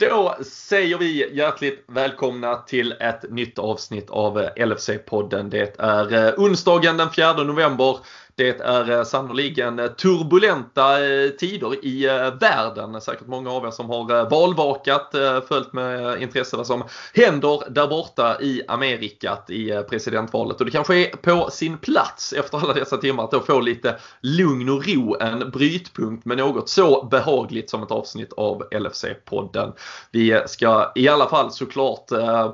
[0.00, 5.50] Då säger vi hjärtligt välkomna till ett nytt avsnitt av LFC-podden.
[5.50, 7.98] Det är eh, onsdagen den 4 november.
[8.34, 12.06] Det är eh, sannoliken eh, turbulenta eh, tider i
[12.40, 13.00] världen.
[13.00, 15.14] Säkert många av er som har valvakat,
[15.48, 16.84] följt med intresse vad som
[17.14, 20.60] händer där borta i Amerikat i presidentvalet.
[20.60, 23.96] Och det kanske är på sin plats efter alla dessa timmar att då få lite
[24.20, 29.72] lugn och ro, en brytpunkt med något så behagligt som ett avsnitt av LFC-podden.
[30.10, 32.08] Vi ska i alla fall såklart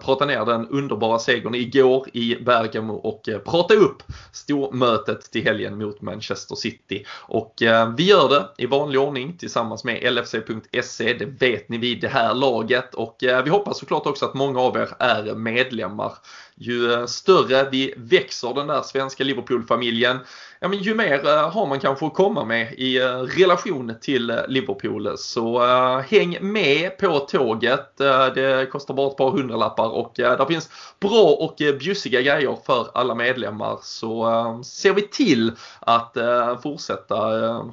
[0.04, 4.02] prata ner den underbara segern igår i Bergamo och prata upp
[4.32, 7.06] stormötet till helgen mot Manchester City.
[7.10, 11.12] Och eh, vi gör det i vanlig ordning tillsammans med LFC.se.
[11.12, 14.60] Det vet ni vid det här laget och eh, vi hoppas såklart också att många
[14.60, 16.12] av er är medlemmar.
[16.58, 20.18] Ju eh, större vi växer den där svenska Liverpool-familjen
[20.60, 24.40] ja, men ju mer eh, har man kanske att komma med i eh, relation till
[24.48, 25.18] Liverpool.
[25.18, 25.66] Så
[26.00, 27.96] häng med på tåget.
[28.34, 30.70] det kostar bara ett par hundralappar och där finns
[31.00, 33.78] bra och bjussiga grejer för alla medlemmar.
[33.82, 36.16] Så ser vi till att
[36.62, 37.16] fortsätta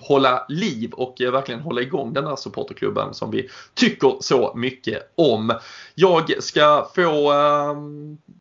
[0.02, 5.54] hålla liv och verkligen hålla igång den där supporterklubben som vi tycker så mycket om.
[5.96, 7.34] Jag ska få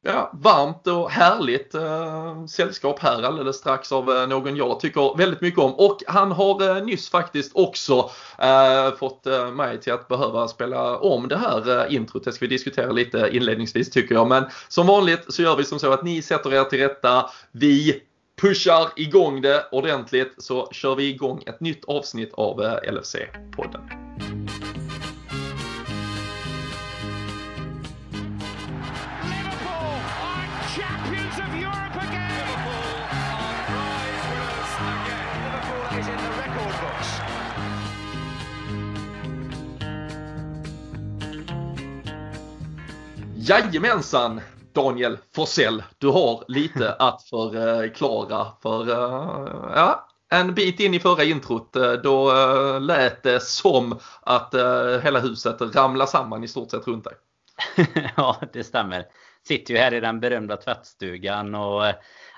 [0.03, 5.41] ja, varmt och härligt eh, sällskap här alldeles strax av eh, någon jag tycker väldigt
[5.41, 5.75] mycket om.
[5.75, 10.99] Och han har eh, nyss faktiskt också eh, fått eh, mig till att behöva spela
[10.99, 12.25] om det här eh, introt.
[12.25, 14.29] Det ska vi diskutera lite inledningsvis tycker jag.
[14.29, 17.31] Men som vanligt så gör vi som så att ni sätter er till rätta.
[17.53, 18.03] Vi
[18.41, 23.81] pushar igång det ordentligt så kör vi igång ett nytt avsnitt av eh, LFC-podden.
[43.45, 44.41] Jajamensan
[44.73, 51.25] Daniel Forsell, du har lite att förklara för uh, ja, en bit in i förra
[51.25, 54.55] introt uh, då uh, lät det som att
[55.03, 57.15] hela huset ramlade samman i stort sett runt dig.
[58.17, 59.05] ja, det stämmer.
[59.49, 61.83] Sitter ju här i den berömda tvättstugan och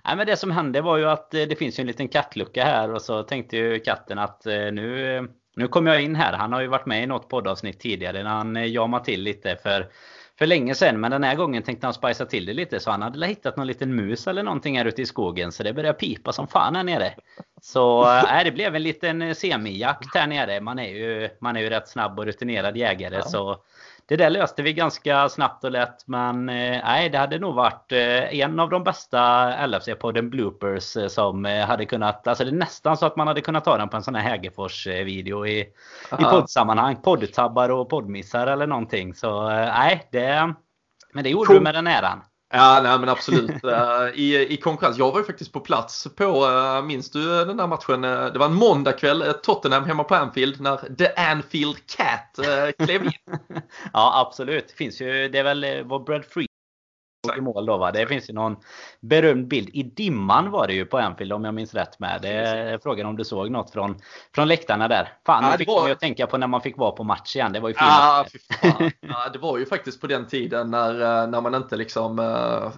[0.04, 3.02] Nej, men det som hände var ju att det finns en liten kattlucka här och
[3.02, 6.32] så tänkte ju katten att nu, nu kommer jag in här.
[6.32, 9.90] Han har ju varit med i något poddavsnitt tidigare när han jamade till lite för
[10.38, 11.00] för länge sedan.
[11.00, 12.80] Men den här gången tänkte han spicea till det lite.
[12.80, 15.52] Så han hade hittat någon liten mus eller någonting här ute i skogen.
[15.52, 17.14] Så det började pipa som fan här nere.
[17.62, 20.60] Så äh, det blev en liten semijakt här nere.
[20.60, 23.16] Man är ju, man är ju rätt snabb och rutinerad jägare.
[23.16, 23.22] Ja.
[23.22, 23.60] Så
[24.06, 26.06] det där löste vi ganska snabbt och lätt.
[26.06, 29.18] Men eh, nej, det hade nog varit eh, en av de bästa
[29.66, 33.64] LFC-podden bloopers eh, som hade kunnat, alltså det är nästan så att man hade kunnat
[33.64, 35.60] ta den på en sån här Hägerfors-video i,
[36.18, 36.96] i poddsammanhang.
[36.96, 39.14] Poddtabbar och poddmissar eller någonting.
[39.14, 40.54] Så nej, det,
[41.12, 41.56] men det gjorde cool.
[41.56, 42.22] du med den äran.
[42.56, 43.50] Ja, nej men absolut.
[43.64, 44.98] Eh, I, I konkurrens.
[44.98, 48.04] Jag var ju faktiskt på plats på, uh, minns du den där matchen?
[48.04, 52.38] Uh, det var en måndagkväll, Tottenham hemma på Anfield när The Anfield Cat
[52.78, 53.12] klev in.
[53.92, 54.70] ja, absolut.
[54.70, 56.46] Finns ju, det är väl vår Brad Free
[57.36, 57.92] i mål då va.
[57.92, 58.56] Det finns ju någon
[59.00, 59.68] berömd bild.
[59.72, 62.18] I dimman var det ju på Anfield om jag minns rätt med.
[62.22, 64.00] Det är frågan om du såg något från,
[64.34, 65.12] från läktarna där.
[65.26, 65.90] Fan, ja, det fick var...
[65.90, 67.52] att tänka på när man fick vara på match igen.
[67.52, 67.86] Det var ju fint.
[67.88, 68.26] Ja,
[69.00, 72.70] ja, det var ju faktiskt på den tiden när, eh, när man inte liksom uh,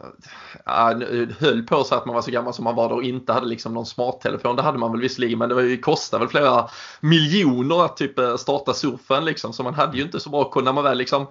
[1.39, 3.47] höll på så att man var så gammal som man var då och inte hade
[3.47, 4.57] liksom någon smarttelefon.
[4.57, 6.69] Det hade man väl visserligen men det var ju, kostade väl flera
[7.01, 9.53] miljoner att typ eh, starta surfen liksom.
[9.53, 11.27] Så man hade ju inte så bra koll när man väl liksom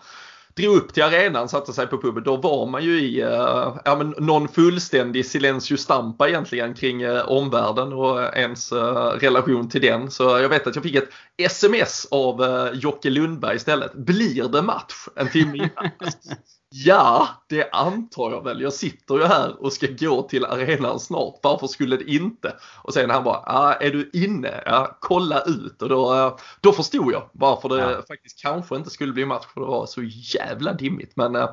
[0.57, 3.95] drog upp till arenan, satte sig på puben, då var man ju i eh, ja,
[3.97, 10.11] men någon fullständig silencio stampa egentligen kring eh, omvärlden och ens eh, relation till den.
[10.11, 13.93] Så jag vet att jag fick ett sms av eh, Jocke Lundberg istället.
[13.93, 15.91] Blir det match en timme innan?
[16.77, 18.61] Ja, det antar jag väl.
[18.61, 21.39] Jag sitter ju här och ska gå till arenan snart.
[21.43, 22.55] Varför skulle det inte?
[22.81, 24.63] Och sen han bara, ah, är du inne?
[24.65, 25.81] Ja, kolla ut.
[25.81, 28.01] Och då, eh, då förstod jag varför det ja.
[28.07, 29.45] faktiskt kanske inte skulle bli match.
[29.53, 31.11] För det var så jävla dimmigt.
[31.15, 31.49] Men eh,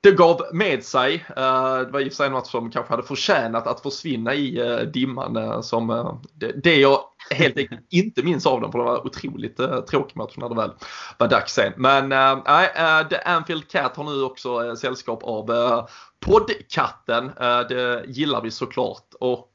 [0.00, 1.24] det gav med sig.
[1.28, 4.90] Eh, det var i och för sig något som kanske hade förtjänat att försvinna i
[4.92, 5.62] dimman.
[5.62, 6.18] Som
[6.62, 7.00] det jag
[7.34, 10.54] helt enkelt inte minns av den för det var otroligt eh, tråkig match när det
[10.54, 10.70] väl
[11.18, 11.72] var dags sen.
[11.76, 15.86] Men eh, nej, eh, The Anfield Cat har nu också eh, sällskap av eh,
[16.20, 17.30] poddkatten.
[17.40, 19.14] Eh, det gillar vi såklart.
[19.20, 19.48] Och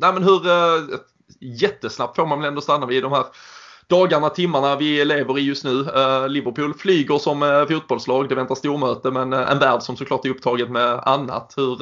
[0.00, 0.40] nej men hur
[1.40, 3.24] jättesnabbt får man väl ändå stanna vid de här
[3.86, 5.86] dagarna, timmarna vi lever i just nu.
[6.28, 11.00] Liverpool flyger som fotbollslag, det väntar stormöte men en värld som såklart är upptaget med
[11.02, 11.54] annat.
[11.56, 11.76] Hur,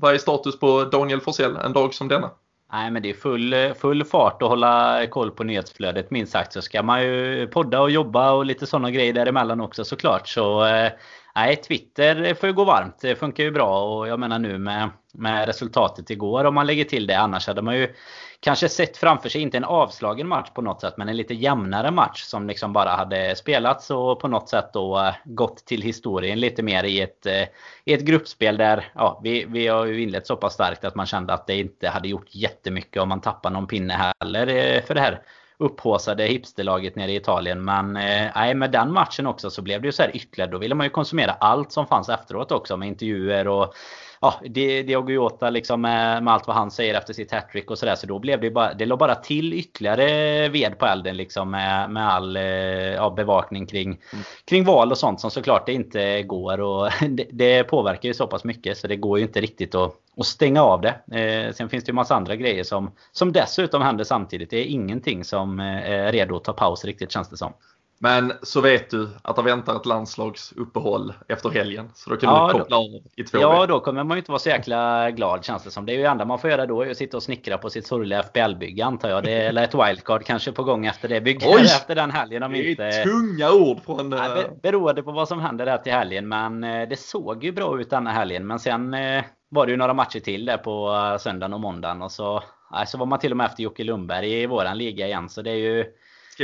[0.00, 2.30] vad är status på Daniel Forsell en dag som denna?
[2.72, 6.52] Nej men det är full, eh, full fart att hålla koll på nyhetsflödet minst sagt.
[6.52, 10.28] Så ska man ju podda och jobba och lite sådana grejer däremellan också såklart.
[10.28, 10.92] Så eh,
[11.34, 12.98] nej, Twitter får ju gå varmt.
[13.00, 16.84] Det funkar ju bra och jag menar nu med, med resultatet igår om man lägger
[16.84, 17.18] till det.
[17.18, 17.94] Annars hade man ju
[18.40, 21.90] kanske sett framför sig, inte en avslagen match på något sätt, men en lite jämnare
[21.90, 26.40] match som liksom bara hade spelats och på något sätt då eh, gått till historien
[26.40, 27.42] lite mer i ett, eh,
[27.84, 31.06] i ett gruppspel där ja, vi, vi har ju inlett så pass starkt att man
[31.06, 34.94] kände att det inte hade gjort jättemycket om man tappar någon pinne heller eh, för
[34.94, 35.20] det här
[35.60, 37.64] upphåsade hipsterlaget nere i Italien.
[37.64, 40.50] Men nej, med den matchen också så blev det ju så här ytterligare.
[40.50, 43.74] Då ville man ju konsumera allt som fanns efteråt också med intervjuer och
[44.20, 47.94] ja, Diogo Jota liksom med, med, allt vad han säger efter sitt hattrick och sådär.
[47.94, 51.90] Så då blev det bara, det låg bara till ytterligare ved på elden liksom med,
[51.90, 54.24] med all eh, ja, bevakning kring, mm.
[54.44, 56.60] kring val och sånt som såklart det inte går.
[56.60, 59.94] Och det, det, påverkar ju så pass mycket så det går ju inte riktigt att,
[60.16, 61.20] att stänga av det.
[61.20, 64.50] Eh, sen finns det ju massa andra grejer som, som dessutom händer samtidigt.
[64.50, 67.52] Det är ingenting som eh, är redo att ta paus riktigt känns det som.
[68.00, 71.90] Men så vet du att det väntar ett landslagsuppehåll efter helgen.
[71.94, 72.84] Så då kan ja, du koppla av
[73.16, 75.86] i två Ja, då kommer man ju inte vara så jäkla glad känns det som.
[75.86, 77.86] Det är ju enda man får göra då är att sitta och snickra på sitt
[77.86, 79.24] sorgliga FBL-bygge antar jag.
[79.24, 81.60] Det är, eller ett wildcard kanske på gång efter det bygget.
[81.60, 82.90] Efter den helgen om det är inte...
[82.90, 84.12] tunga ord från...
[84.12, 86.28] Ja, eh, beroende på vad som händer där till helgen.
[86.28, 88.46] Men eh, det såg ju bra ut denna helgen.
[88.46, 92.02] Men sen eh, var det ju några matcher till där på söndagen och måndagen.
[92.02, 92.42] Och så,
[92.86, 95.28] så var man till och med efter Jocke Lundberg i våran liga igen.
[95.28, 95.84] Så det är ju...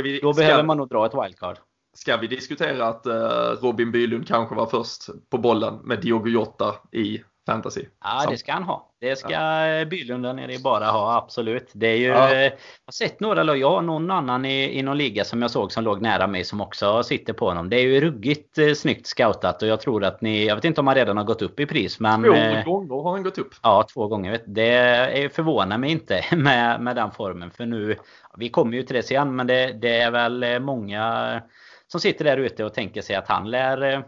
[0.01, 1.57] Vi, då behöver man nog dra ett wildcard.
[1.93, 3.13] Ska vi diskutera att uh,
[3.61, 7.85] Robin Bylund kanske var först på bollen med Diogo Jota i fantasy?
[8.03, 8.91] Ja, det ska han ha.
[8.99, 9.85] Det ska ja.
[9.85, 11.71] Bylund där nere bara ha, absolut.
[11.73, 12.35] Det är ju, ja.
[12.35, 12.51] Jag
[12.85, 15.71] har sett några lag, jag har någon annan i, i någon liga som jag såg
[15.71, 17.69] som låg nära mig som också sitter på honom.
[17.69, 20.81] Det är ju ruggigt eh, snyggt scoutat och jag tror att ni, jag vet inte
[20.81, 22.23] om han redan har gått upp i pris men...
[22.23, 23.55] Två eh, gånger har han gått upp.
[23.63, 24.39] Ja, två gånger.
[24.45, 27.95] Det är, förvånar mig inte med, med den formen för nu,
[28.37, 31.41] vi kommer ju till det sen men det, det är väl många
[31.87, 33.99] som sitter där ute och tänker sig att han lär, eh,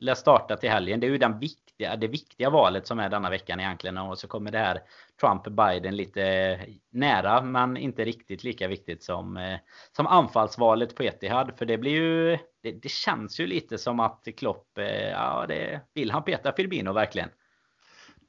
[0.00, 1.00] lär starta till helgen.
[1.00, 3.98] Det är ju den viktiga, det viktiga valet som är denna veckan egentligen.
[3.98, 4.82] Och så kommer det här
[5.20, 6.58] Trump-Biden lite
[6.90, 9.58] nära men inte riktigt lika viktigt som, eh,
[9.96, 11.52] som anfallsvalet på Etihad.
[11.56, 15.80] För det blir ju, det, det känns ju lite som att Klopp, eh, ja det
[15.94, 17.28] vill han peta Firmino verkligen.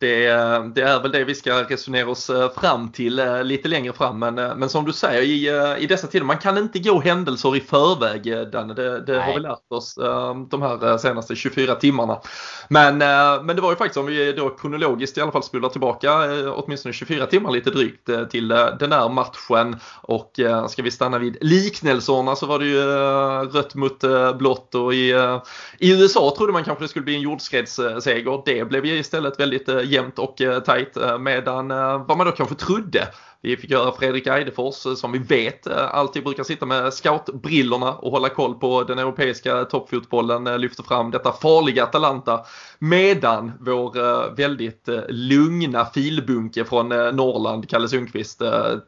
[0.01, 0.25] Det,
[0.75, 4.19] det, är väl det vi ska resonera oss eh, fram till eh, lite längre fram.
[4.19, 7.56] Men, eh, men som du säger i, i dessa tider, man kan inte gå händelser
[7.56, 8.74] i förväg Danne.
[8.74, 9.95] Det, det har vi lärt oss
[10.50, 12.19] de här senaste 24 timmarna.
[12.69, 12.98] Men,
[13.45, 16.12] men det var ju faktiskt om vi då kronologiskt i alla fall spolar tillbaka
[16.53, 18.48] åtminstone 24 timmar lite drygt till
[18.80, 19.80] den här matchen.
[20.01, 20.31] Och
[20.69, 22.83] ska vi stanna vid liknelserna så var det ju
[23.57, 24.03] rött mot
[24.38, 25.13] blått och i,
[25.77, 28.42] i USA trodde man kanske det skulle bli en jordskredsseger.
[28.45, 32.31] Det blev ju istället väldigt jämnt och eh, tajt eh, medan eh, vad man då
[32.31, 33.07] kanske trodde
[33.41, 37.93] vi fick höra Fredrik Eidefors eh, som vi vet eh, alltid brukar sitta med scoutbrillorna
[37.93, 42.45] och hålla koll på den europeiska toppfotbollen eh, lyfter fram detta farliga Atalanta.
[42.79, 48.41] Medan vår väldigt lugna filbunke från Norrland, Kalle Sundqvist,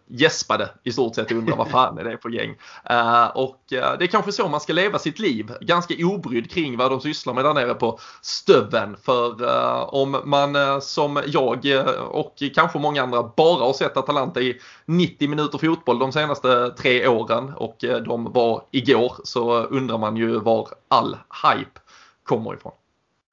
[0.07, 2.55] gäspade i stort sett och undrade vad fan är det för gäng.
[3.33, 7.01] Och det är kanske så man ska leva sitt liv, ganska obrydd kring vad de
[7.01, 8.97] sysslar med där nere på Stöven.
[9.03, 9.35] För
[9.95, 11.67] om man som jag
[12.09, 17.07] och kanske många andra bara har sett Atalanta i 90 minuter fotboll de senaste tre
[17.07, 21.79] åren och eh, de var igår så undrar man ju var all hype
[22.23, 22.73] kommer ifrån.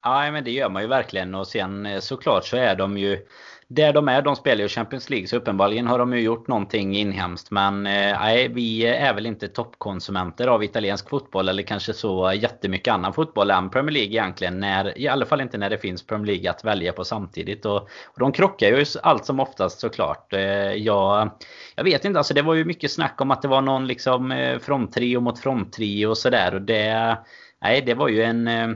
[0.03, 3.27] Ja men det gör man ju verkligen och sen eh, såklart så är de ju
[3.75, 6.95] där de är, de spelar ju Champions League så uppenbarligen har de ju gjort någonting
[6.95, 7.51] inhemskt.
[7.51, 12.93] Men eh, nej, vi är väl inte toppkonsumenter av italiensk fotboll eller kanske så jättemycket
[12.93, 14.59] annan fotboll än Premier League egentligen.
[14.59, 17.65] När, I alla fall inte när det finns Premier League att välja på samtidigt.
[17.65, 20.33] Och, och de krockar ju allt som oftast såklart.
[20.33, 20.41] Eh,
[20.73, 21.31] jag,
[21.75, 24.31] jag vet inte, alltså det var ju mycket snack om att det var någon liksom
[24.31, 26.55] eh, fronttrio mot fronttrio och sådär.
[26.55, 27.17] Och det,
[27.61, 28.69] nej, det var ju en eh,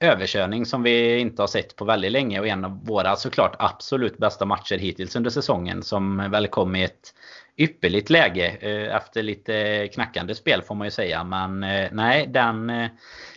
[0.00, 4.18] överkörning som vi inte har sett på väldigt länge och en av våra såklart absolut
[4.18, 7.14] bästa matcher hittills under säsongen som väl kom i ett
[7.56, 11.24] ypperligt läge eh, efter lite knackande spel får man ju säga.
[11.24, 12.90] Men eh, nej, den, eh,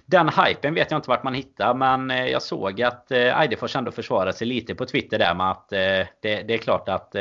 [0.09, 3.75] den hypen vet jag inte vart man hittar men eh, jag såg att eh, Eidefors
[3.75, 5.79] ändå försvarade sig lite på Twitter där med att eh,
[6.21, 7.15] det, det, är klart att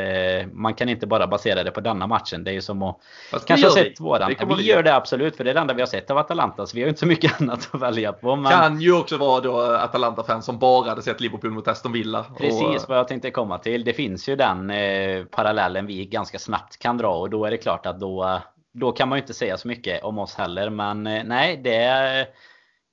[0.53, 2.43] man kan inte bara basera det på denna matchen.
[2.43, 2.97] Det är ju som att
[3.31, 4.35] Fast kanske ha sett våran.
[4.39, 6.65] Vi, vi gör det absolut för det är det enda vi har sett av Atalanta
[6.65, 8.35] så vi har ju inte så mycket annat att välja på.
[8.35, 8.51] Men...
[8.51, 12.25] Kan ju också vara då Atalanta-fans som bara hade sett Liverpool mot Aston Villa.
[12.37, 12.89] Precis och...
[12.89, 13.83] vad jag tänkte komma till.
[13.83, 17.57] Det finns ju den eh, parallellen vi ganska snabbt kan dra och då är det
[17.57, 18.41] klart att då
[18.73, 22.27] då kan man ju inte säga så mycket om oss heller men nej det är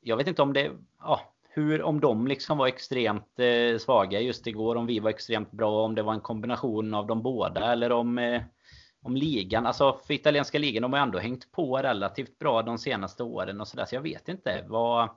[0.06, 0.70] jag vet inte om det...
[1.02, 5.50] Ja, hur, om de liksom var extremt eh, svaga just igår, om vi var extremt
[5.50, 8.42] bra, om det var en kombination av de båda eller om, eh,
[9.02, 13.22] om ligan, alltså för italienska ligan, de har ändå hängt på relativt bra de senaste
[13.22, 13.84] åren och sådär.
[13.84, 15.08] Så jag vet inte vad,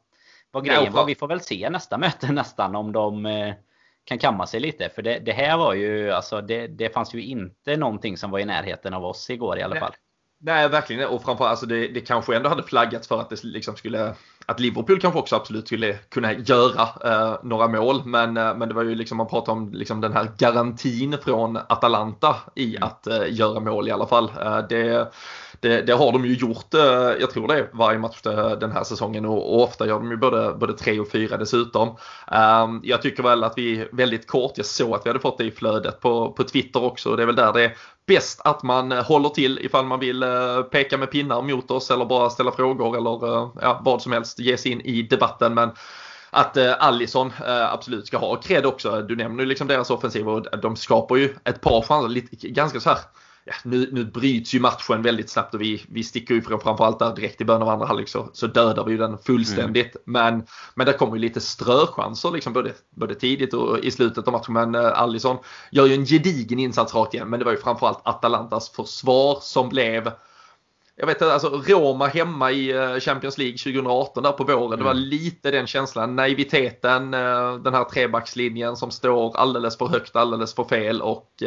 [0.52, 1.06] vad grejen var.
[1.06, 3.54] Vi får väl se nästa möte nästan om de eh,
[4.04, 4.90] kan kamma sig lite.
[4.90, 8.40] För det, det här var ju, alltså det, det fanns ju inte någonting som var
[8.40, 9.94] i närheten av oss igår i alla fall.
[10.42, 11.10] Nej, verkligen.
[11.10, 14.16] Och framförallt, alltså det, det kanske ändå hade flaggats för att det liksom skulle
[14.50, 18.02] att Liverpool kanske också absolut skulle kunna göra eh, några mål.
[18.06, 21.58] Men, eh, men det var ju liksom, man pratade om liksom den här garantin från
[21.58, 22.84] Atalanta i mm.
[22.84, 24.32] att eh, göra mål i alla fall.
[24.42, 25.12] Eh, det,
[25.60, 26.82] det, det, har de ju gjort, eh,
[27.20, 28.22] jag tror det är varje match
[28.60, 31.96] den här säsongen och, och ofta gör de ju både, både tre och fyra dessutom.
[32.32, 35.46] Ehm, jag tycker väl att vi väldigt kort, jag såg att vi hade fått det
[35.46, 37.16] i flödet på, på Twitter också.
[37.16, 40.24] Det är väl där det är bäst att man eh, håller till ifall man vill
[40.24, 44.40] eh, peka med pinnar mot oss eller bara ställa frågor eller ja, vad som helst
[44.40, 45.54] ge sig in i debatten.
[45.54, 45.72] Men
[46.30, 49.02] att eh, Allison eh, absolut ska ha cred också.
[49.02, 52.90] Du nämner ju liksom deras offensiv och de skapar ju ett par chanser, ganska så
[52.90, 53.00] här
[53.50, 57.00] ja, nu, nu bryts ju matchen väldigt snabbt och vi, vi sticker ju från framförallt
[57.00, 59.96] där direkt i början av andra halvlek så, så dödar vi ju den fullständigt.
[59.96, 60.02] Mm.
[60.06, 60.44] Men,
[60.76, 64.54] men det kommer ju lite ströchanser liksom både, både tidigt och i slutet av matchen.
[64.54, 65.38] Men uh, Allison
[65.72, 67.30] gör ju en gedigen insats rakt igen.
[67.30, 70.12] Men det var ju framförallt Atalantas försvar som blev
[71.00, 74.66] jag vet inte, alltså Roma hemma i eh, Champions League 2018 där på våren.
[74.66, 74.78] Mm.
[74.78, 75.04] Det var mm.
[75.04, 80.64] lite den känslan, naiviteten, eh, den här trebackslinjen som står alldeles för högt, alldeles för
[80.64, 81.44] fel och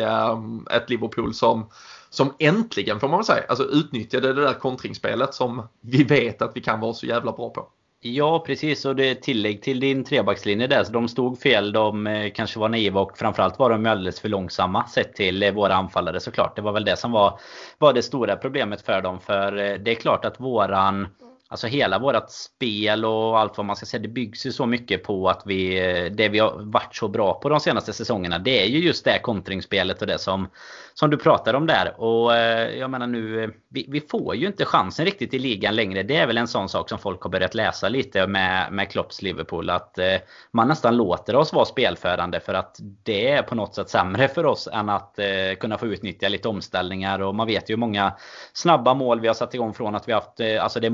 [0.71, 1.69] ett Liverpool som
[2.11, 6.57] som äntligen får man väl säga, alltså utnyttjade det där kontringsspelet som vi vet att
[6.57, 7.69] vi kan vara så jävla bra på.
[8.05, 10.85] Ja precis och det är tillägg till din trebackslinje där.
[10.85, 14.29] Så de stod fel, de eh, kanske var naiva och framförallt var de alldeles för
[14.29, 16.57] långsamma sett till eh, våra anfallare såklart.
[16.57, 17.39] Det var väl det som var,
[17.79, 19.21] var det stora problemet för dem.
[19.21, 21.09] För eh, det är klart att våran
[21.53, 24.03] Alltså hela vårat spel och allt vad man ska säga.
[24.03, 25.75] Det byggs ju så mycket på att vi,
[26.17, 28.39] det vi har varit så bra på de senaste säsongerna.
[28.39, 30.49] Det är ju just det kontringsspelet och det som,
[30.95, 32.01] som du pratar om där.
[32.01, 36.03] Och eh, jag menar nu, vi, vi, får ju inte chansen riktigt i ligan längre.
[36.03, 39.23] Det är väl en sån sak som folk har börjat läsa lite med, med Klopps
[39.23, 39.71] Liverpool.
[39.71, 40.17] Att eh,
[40.51, 44.47] man nästan låter oss vara spelförande för att det är på något sätt sämre för
[44.47, 45.27] oss än att eh,
[45.61, 47.23] kunna få utnyttja lite omställningar.
[47.23, 48.13] Och man vet ju hur många
[48.53, 50.91] snabba mål vi har satt igång från att vi haft, alltså det är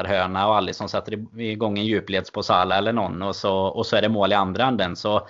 [0.00, 3.96] standardhörna och Alisson sätter igång en djupleds på Sala eller någon och så, och så
[3.96, 4.96] är det mål i andra änden.
[4.96, 5.28] Så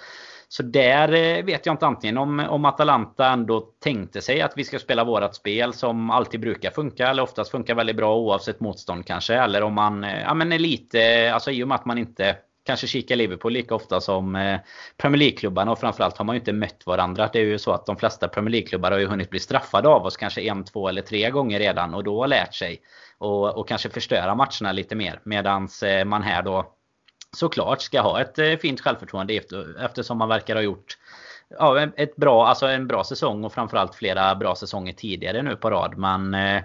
[0.48, 4.64] så där eh, vet jag inte antingen om, om Atalanta ändå tänkte sig att vi
[4.64, 9.06] ska spela vårat spel som alltid brukar funka eller oftast funkar väldigt bra oavsett motstånd
[9.06, 9.34] kanske.
[9.34, 12.36] Eller om man eh, ja, men är lite, alltså i och med att man inte
[12.70, 14.60] kanske kika Liverpool lika ofta som eh,
[14.96, 17.30] Premier League-klubbarna och framförallt har man ju inte mött varandra.
[17.32, 20.06] Det är ju så att de flesta Premier League-klubbar har ju hunnit bli straffade av
[20.06, 22.80] oss kanske en, två eller tre gånger redan och då har lärt sig
[23.18, 25.20] och, och kanske förstöra matcherna lite mer.
[25.24, 26.72] Medans eh, man här då
[27.36, 29.40] såklart ska ha ett eh, fint självförtroende
[29.80, 30.96] eftersom man verkar ha gjort
[31.58, 35.70] ja, ett bra, alltså en bra säsong och framförallt flera bra säsonger tidigare nu på
[35.70, 35.98] rad.
[35.98, 36.62] Men eh,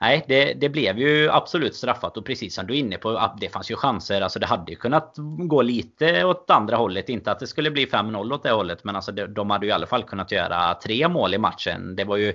[0.00, 3.48] nej, det, det, blev ju absolut straffat och precis som du är inne på, det
[3.48, 4.20] fanns ju chanser.
[4.20, 7.08] Alltså det hade ju kunnat gå lite åt andra hållet.
[7.08, 9.74] Inte att det skulle bli 5-0 åt det hållet, men alltså de hade ju i
[9.74, 11.96] alla fall kunnat göra tre mål i matchen.
[11.96, 12.34] Det var ju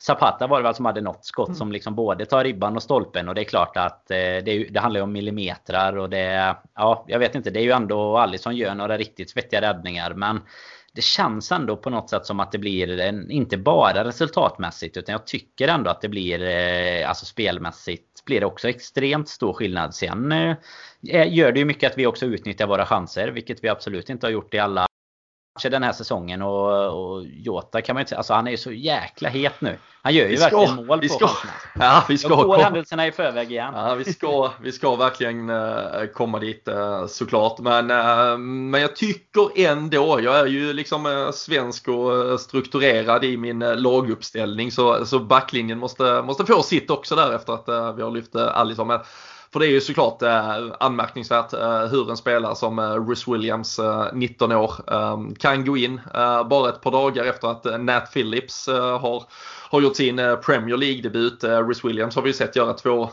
[0.00, 3.28] Zapata var det väl som hade något skott som liksom både tar ribban och stolpen
[3.28, 6.56] och det är klart att eh, det, det handlar ju om millimetrar och det...
[6.74, 7.50] Ja, jag vet inte.
[7.50, 10.40] Det är ju ändå Alisson gör några riktigt svettiga räddningar men
[10.98, 15.12] det känns ändå på något sätt som att det blir en, inte bara resultatmässigt utan
[15.12, 19.94] jag tycker ändå att det blir eh, alltså spelmässigt blir det också extremt stor skillnad.
[19.94, 20.56] Sen eh,
[21.34, 24.32] gör det ju mycket att vi också utnyttjar våra chanser vilket vi absolut inte har
[24.32, 24.87] gjort i alla
[25.58, 28.56] matcher den här säsongen och, och Jota kan man inte säga, alltså han är ju
[28.56, 29.78] så jäkla het nu.
[30.02, 31.28] Han gör ju ska, verkligen mål vi på ska,
[31.74, 33.72] Ja, vi ska går händelserna i förväg igen.
[33.74, 37.58] Ja, vi ska, vi ska verkligen uh, komma dit uh, såklart.
[37.58, 43.58] Men, uh, men jag tycker ändå, jag är ju liksom svensk och strukturerad i min
[43.58, 48.36] laguppställning så, så backlinjen måste, måste få sitt också där efter att vi har lyft
[48.36, 48.98] Alisson.
[49.52, 53.78] För det är ju såklart eh, anmärkningsvärt eh, hur en spelare som eh, Bruce Williams,
[53.78, 57.78] eh, 19 år, eh, kan gå in eh, bara ett par dagar efter att eh,
[57.78, 59.24] Nat Phillips eh, har
[59.70, 61.44] har gjort sin eh, Premier League-debut.
[61.44, 63.10] Rhys Williams har vi ju sett göra två,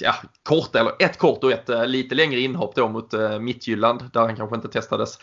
[0.00, 4.36] ja, korta, eller ett kort och ett lite längre inhopp då mot Mittjylland där han
[4.36, 5.18] kanske inte testades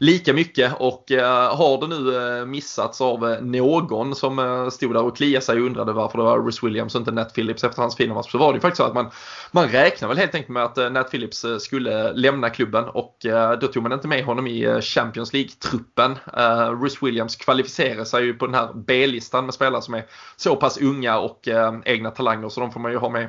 [0.00, 5.02] lika mycket och eh, har det nu eh, missats av eh, någon som stod där
[5.02, 7.82] och kliade sig och undrade varför det var Rhys Williams och inte Nat Phillips efter
[7.82, 9.10] hans fina match så var det ju faktiskt så att man,
[9.52, 13.16] man räknar väl helt enkelt med att Nat Phillips skulle lämna klubben och
[13.60, 16.18] då tog man inte med honom i Champions League-truppen.
[16.82, 20.04] Rhys Williams kvalificerar sig ju på den här B-listan med spelare som är
[20.36, 21.48] så pass unga och
[21.84, 23.28] egna talanger så de får man ju ha med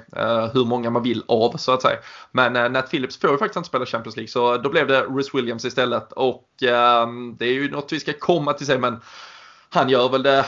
[0.53, 1.97] hur många man vill av så att säga.
[2.31, 5.35] Men Nat Phillips får ju faktiskt inte spela Champions League så då blev det Rhys
[5.35, 9.01] Williams istället och Ehm, det är ju något vi ska komma till sen men
[9.69, 10.45] han gör väl det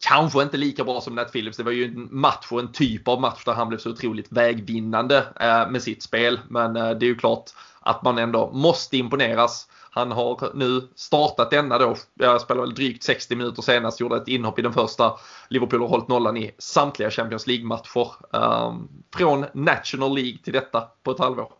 [0.00, 1.56] kanske inte lika bra som Nat Phillips.
[1.56, 4.32] Det var ju en match och en typ av match där han blev så otroligt
[4.32, 6.40] vägvinnande eh, med sitt spel.
[6.48, 7.50] Men eh, det är ju klart
[7.80, 9.68] att man ändå måste imponeras.
[9.90, 14.28] Han har nu startat denna då, jag spelade väl drygt 60 minuter senast, gjorde ett
[14.28, 15.12] inhopp i den första.
[15.48, 18.08] Liverpool har hållit nollan i samtliga Champions League-matcher.
[18.30, 21.52] Um, från National League till detta på ett halvår.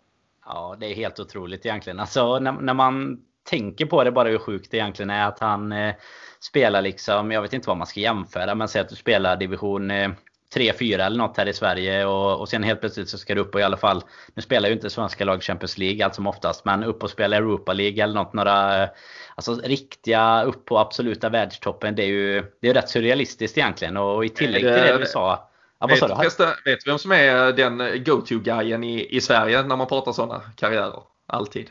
[0.46, 2.00] Ja, det är helt otroligt egentligen.
[2.00, 5.72] Alltså när, när man tänker på det bara hur sjukt det egentligen är att han
[5.72, 5.94] eh,
[6.40, 9.90] spelar liksom, jag vet inte vad man ska jämföra, men säg att du spelar division
[9.90, 10.10] eh,
[10.54, 13.54] 3-4 eller något här i Sverige och, och sen helt plötsligt så ska du upp
[13.54, 14.02] och i alla fall,
[14.34, 17.36] nu spelar ju inte svenska lag Champions League allt som oftast, men upp och spela
[17.36, 18.88] Europa League eller något, några eh,
[19.34, 24.24] Alltså riktiga upp på absoluta världstoppen, det är ju det är rätt surrealistiskt egentligen och
[24.24, 25.46] i tillägg till det du sa
[25.80, 29.86] Ja, vet, du, vet du vem som är den go-to-guyen i, i Sverige när man
[29.86, 31.02] pratar sådana karriärer?
[31.26, 31.70] Alltid.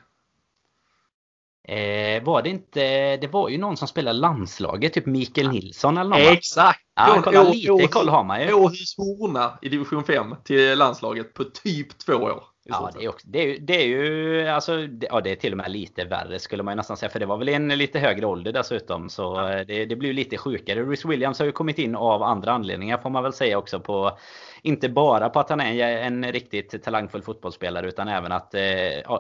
[1.70, 6.10] Eh, var det inte, det var ju någon som spelade landslaget, typ Mikael Nilsson eller
[6.10, 6.80] någon Exakt!
[6.96, 8.54] Ja, kolla, lite koll har man ju.
[8.54, 12.44] Åhus Horna i division 5 till landslaget på typ två år.
[12.70, 15.36] Ja, det är, också, det, är ju, det är ju alltså, det, ja, det är
[15.36, 17.10] till och med lite värre skulle man ju nästan säga.
[17.10, 19.10] För det var väl en lite högre ålder dessutom.
[19.10, 19.64] Så ja.
[19.64, 20.84] det, det blir lite sjukare.
[20.84, 23.80] Rhys Williams har ju kommit in av andra anledningar får man väl säga också.
[23.80, 24.18] på
[24.62, 28.62] Inte bara på att han är en riktigt talangfull fotbollsspelare utan även att eh,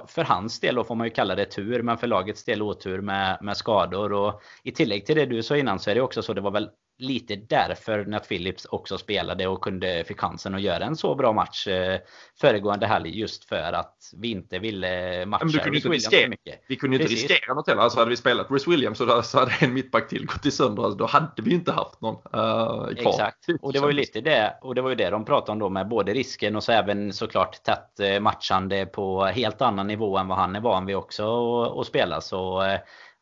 [0.07, 1.81] för hans del då får man ju kalla det tur.
[1.81, 4.13] Men för lagets del otur med, med skador.
[4.13, 6.51] Och i tillägg till det du sa innan så är det också så det var
[6.51, 11.15] väl lite därför Nat Phillips också spelade och kunde fick chansen att göra en så
[11.15, 11.99] bra match eh,
[12.41, 16.63] föregående helg just för att vi inte ville matcha men du kunde inte riskera, mycket.
[16.67, 17.29] Vi kunde inte Precis.
[17.29, 17.81] riskera något heller.
[17.81, 20.83] Alltså hade vi spelat Chris Williams så, så hade en mittback till gått i sönder.
[20.83, 23.11] Alltså, då hade vi inte haft någon uh, kvar.
[23.11, 23.45] Exakt.
[23.61, 24.57] Och det var ju lite det.
[24.61, 27.13] Och det var ju det de pratade om då med både risken och så även
[27.13, 31.63] såklart tätt eh, matchande på helt annan nivå än vad han är van vid också
[31.63, 32.21] att spela.
[32.21, 32.63] Så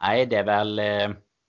[0.02, 0.82] nej, det är väl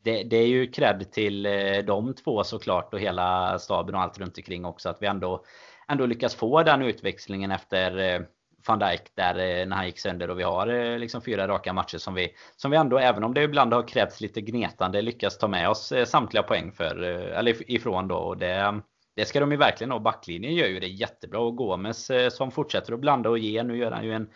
[0.09, 4.19] det, det, är ju cred till eh, de två såklart och hela staben och allt
[4.19, 4.89] runt omkring också.
[4.89, 5.45] Att vi ändå,
[5.89, 8.21] ändå lyckas få den utväxlingen efter eh,
[8.67, 11.99] van Dijk där eh, när han gick sönder och vi har liksom fyra raka matcher
[11.99, 15.49] som vi som vi ändå även om det ibland har krävts lite gnetande lyckas ta
[15.49, 18.81] med oss samtliga poäng för eller ifrån då och det
[19.17, 19.99] det ska de ju verkligen ha.
[19.99, 23.63] Backlinjen gör ju det jättebra och Gomes som fortsätter att blanda och ge.
[23.63, 24.29] Nu gör han ju en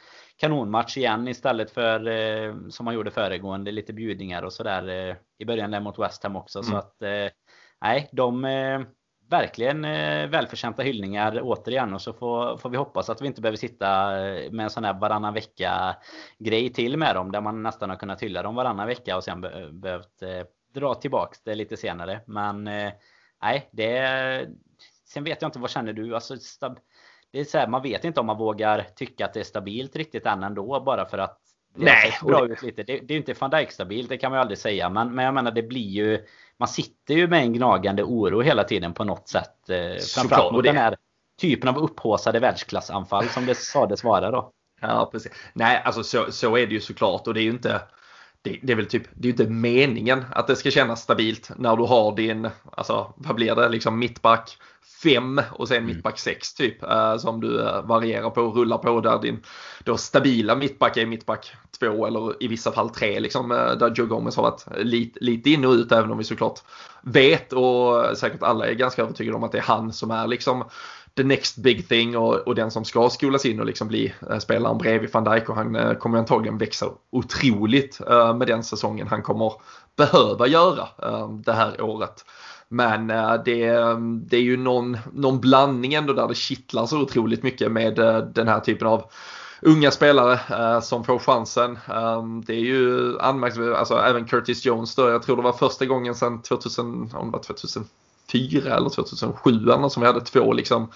[0.43, 5.45] kanonmatch igen istället för eh, som man gjorde föregående lite bjudningar och sådär eh, i
[5.45, 6.59] början där mot West Ham också.
[6.59, 6.71] Mm.
[6.71, 7.29] Så att eh,
[7.81, 8.81] nej, de eh,
[9.31, 13.57] verkligen eh, välförtjänta hyllningar återigen och så får, får vi hoppas att vi inte behöver
[13.57, 15.97] sitta eh, med en sån här varannan vecka
[16.39, 19.41] grej till med dem där man nästan har kunnat hylla dem varannan vecka och sen
[19.41, 22.21] be behövt eh, dra tillbaks det lite senare.
[22.27, 22.65] Men
[23.43, 24.47] nej, det
[25.13, 26.15] Sen vet jag inte, vad känner du?
[26.15, 26.37] Alltså,
[27.33, 29.97] det är så här, man vet inte om man vågar tycka att det är stabilt
[29.97, 31.39] riktigt än ändå bara för att
[31.75, 32.83] det Nej, bra ut lite.
[32.83, 34.89] Det, det är ju inte van Dijk stabilt, det kan man ju aldrig säga.
[34.89, 38.65] Men, men jag menar det blir ju Man sitter ju med en gnagande oro hela
[38.65, 39.71] tiden på något sätt.
[39.71, 40.97] Eh, framförallt mot den här
[41.41, 44.53] typen av upphåsade världsklassanfall som det sades vara då.
[44.81, 45.33] Ja precis.
[45.53, 47.81] Nej alltså så, så är det ju såklart och det är ju inte
[48.43, 51.51] det, det, är väl typ, det är ju inte meningen att det ska kännas stabilt
[51.57, 54.59] när du har din, alltså vad blir det, liksom mittback,
[55.03, 55.87] 5 och sen mm.
[55.87, 56.83] mittback 6 typ.
[56.83, 59.43] Uh, som du uh, varierar på och rullar på där din
[59.85, 63.51] då stabila mittback är mittback 2 eller i vissa fall 3 liksom.
[63.51, 66.61] Uh, där Joe Gomez har varit lite, lite in och ut även om vi såklart
[67.03, 70.65] vet och säkert alla är ganska övertygade om att det är han som är liksom
[71.17, 74.39] the next big thing och, och den som ska skolas in och liksom bli eh,
[74.39, 79.07] spelaren bredvid van Dijk och han eh, kommer antagligen växa otroligt eh, med den säsongen
[79.07, 79.53] han kommer
[79.97, 80.89] behöva göra
[81.45, 82.25] det här året.
[82.69, 83.07] Men
[83.45, 83.65] det,
[84.27, 87.95] det är ju någon, någon blandning ändå där det kittlar så otroligt mycket med
[88.35, 89.11] den här typen av
[89.63, 91.79] unga spelare eh, som får chansen.
[91.89, 95.87] Eh, det är ju anmärkningsvärt, alltså även Curtis Jones då, jag tror det var första
[95.87, 97.89] gången sedan 2000, om det var 2004
[98.35, 100.91] eller 2007 eller som vi hade två liksom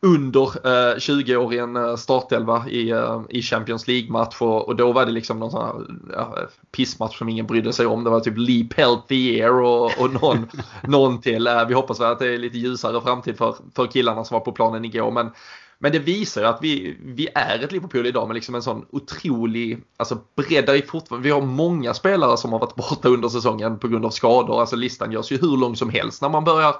[0.00, 5.12] under eh, 20-åringen eh, startelva i, eh, i Champions League-match och, och, då var det
[5.12, 5.74] liksom någon sån här
[6.12, 6.38] ja,
[6.76, 8.04] pissmatch som ingen brydde sig om.
[8.04, 10.48] Det var typ Leap Healthy Year och, och någon,
[10.82, 11.46] någon till.
[11.46, 14.44] Eh, vi hoppas väl att det är lite ljusare framtid för, för killarna som var
[14.44, 15.30] på planen igår men
[15.78, 18.86] men det visar ju att vi, vi är ett Liverpool idag med liksom en sån
[18.90, 20.70] otrolig alltså bredd.
[20.70, 24.10] I fortfarande, vi har många spelare som har varit borta under säsongen på grund av
[24.10, 24.60] skador.
[24.60, 26.76] Alltså listan görs ju hur lång som helst när man börjar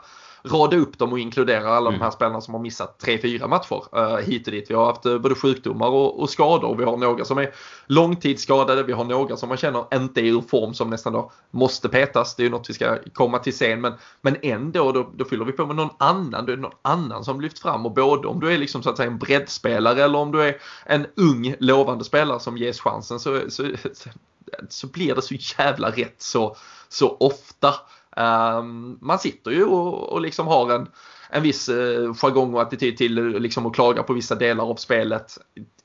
[0.47, 1.99] rada upp dem och inkludera alla mm.
[1.99, 4.71] de här spelarna som har missat 3-4 matcher uh, hit och dit.
[4.71, 6.77] Vi har haft uh, både sjukdomar och, och, skador.
[6.77, 7.51] Vi har några som är
[7.87, 8.83] långtidsskadade.
[8.83, 12.37] Vi har några som man känner inte är ur form som nästan då måste petas.
[12.37, 13.81] Det är ju något vi ska komma till sen.
[13.81, 16.47] Men, men ändå, då, då fyller vi på med någon annan.
[16.47, 17.87] Då är det någon annan som lyfts fram.
[17.87, 20.57] Och både om du är liksom så att säga en breddspelare eller om du är
[20.85, 23.65] en ung lovande spelare som ges chansen så, så,
[24.69, 26.57] så blir det så jävla rätt så,
[26.89, 27.75] så ofta.
[28.17, 30.89] Um, man sitter ju och, och liksom har en,
[31.31, 35.39] en viss uh, jargong och attityd till liksom att klaga på vissa delar av spelet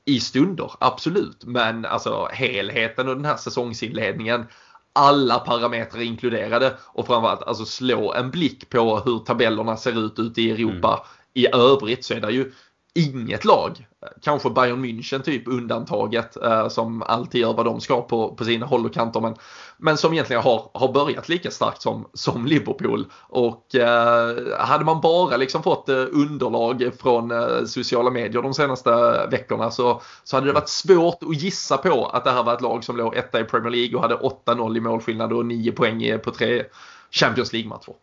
[0.04, 1.44] i stunder, absolut.
[1.44, 4.46] Men alltså helheten och den här säsongsinledningen
[4.92, 10.42] alla parametrar inkluderade och framförallt alltså slå en blick på hur tabellerna ser ut ute
[10.42, 11.06] i Europa mm.
[11.34, 12.52] i övrigt så är det ju
[12.94, 13.86] inget lag,
[14.22, 18.66] kanske Bayern München typ undantaget eh, som alltid gör vad de ska på, på sina
[18.66, 19.34] håll och kanter men,
[19.76, 25.00] men som egentligen har, har börjat lika starkt som, som Liverpool och eh, hade man
[25.00, 28.90] bara liksom fått eh, underlag från eh, sociala medier de senaste
[29.30, 32.62] veckorna så, så hade det varit svårt att gissa på att det här var ett
[32.62, 36.18] lag som låg etta i Premier League och hade 8-0 i målskillnad och 9 poäng
[36.24, 36.64] på tre
[37.10, 37.94] Champions League-matcher.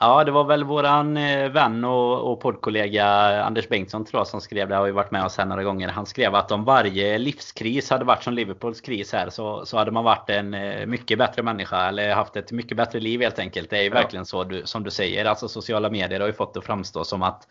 [0.00, 3.06] Ja, det var väl våran eh, vän och, och poddkollega
[3.44, 4.76] Anders Bengtsson tror jag som skrev det.
[4.76, 5.88] Har ju varit med oss här några gånger.
[5.88, 9.90] Han skrev att om varje livskris hade varit som Liverpools kris här så, så hade
[9.90, 11.88] man varit en eh, mycket bättre människa.
[11.88, 13.70] Eller haft ett mycket bättre liv helt enkelt.
[13.70, 13.94] Det är ju ja.
[13.94, 15.24] verkligen så du, som du säger.
[15.24, 17.48] Alltså sociala medier har ju fått det att framstå som att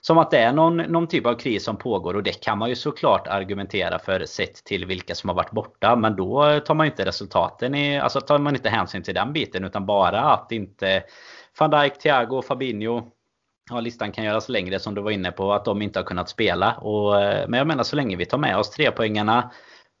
[0.00, 2.68] som att det är någon, någon typ av kris som pågår och det kan man
[2.68, 5.96] ju såklart argumentera för sett till vilka som har varit borta.
[5.96, 9.64] Men då tar man inte resultaten i, alltså tar man inte hänsyn till den biten
[9.64, 11.02] utan bara att inte
[11.58, 13.02] van Dijk, Thiago, Fabinho.
[13.70, 16.28] Ja, listan kan göras längre som du var inne på att de inte har kunnat
[16.28, 16.74] spela.
[16.74, 19.50] Och, eh, men jag menar så länge vi tar med oss tre poängarna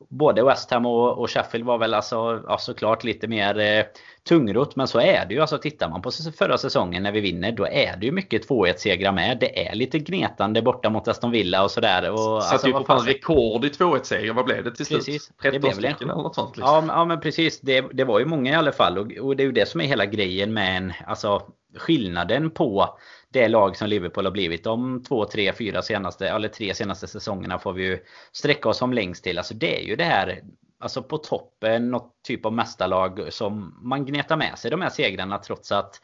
[0.08, 3.84] både West Ham och, och Sheffield var väl alltså, ja, såklart lite mer eh,
[4.28, 4.76] tungrot.
[4.76, 5.40] Men så är det ju.
[5.40, 7.52] Alltså tittar man på förra säsongen när vi vinner.
[7.52, 9.38] Då är det ju mycket 2-1 segrar med.
[9.40, 12.10] Det är lite gnetande borta mot Aston Villa och sådär.
[12.10, 14.32] Och, Satt alltså, ju för fan rekord i 2-1 seger.
[14.32, 15.04] Vad blev det till slut?
[15.04, 15.30] Precis.
[15.42, 16.56] 13 det stycken eller något sånt.
[16.56, 16.88] Liksom.
[16.88, 17.60] Ja, ja men precis.
[17.60, 18.98] Det, det var ju många i alla fall.
[18.98, 20.92] Och, och det är ju det som är hela grejen med en...
[21.06, 21.42] Alltså
[21.76, 22.98] skillnaden på
[23.34, 24.64] det lag som Liverpool har blivit.
[24.64, 27.98] De två, tre, fyra senaste, eller tre senaste säsongerna får vi ju
[28.32, 29.38] sträcka oss som längst till.
[29.38, 30.42] Alltså det är ju det här
[30.78, 35.38] Alltså på toppen, något typ av mästarlag som man gnetar med sig de här segrarna
[35.38, 36.00] trots att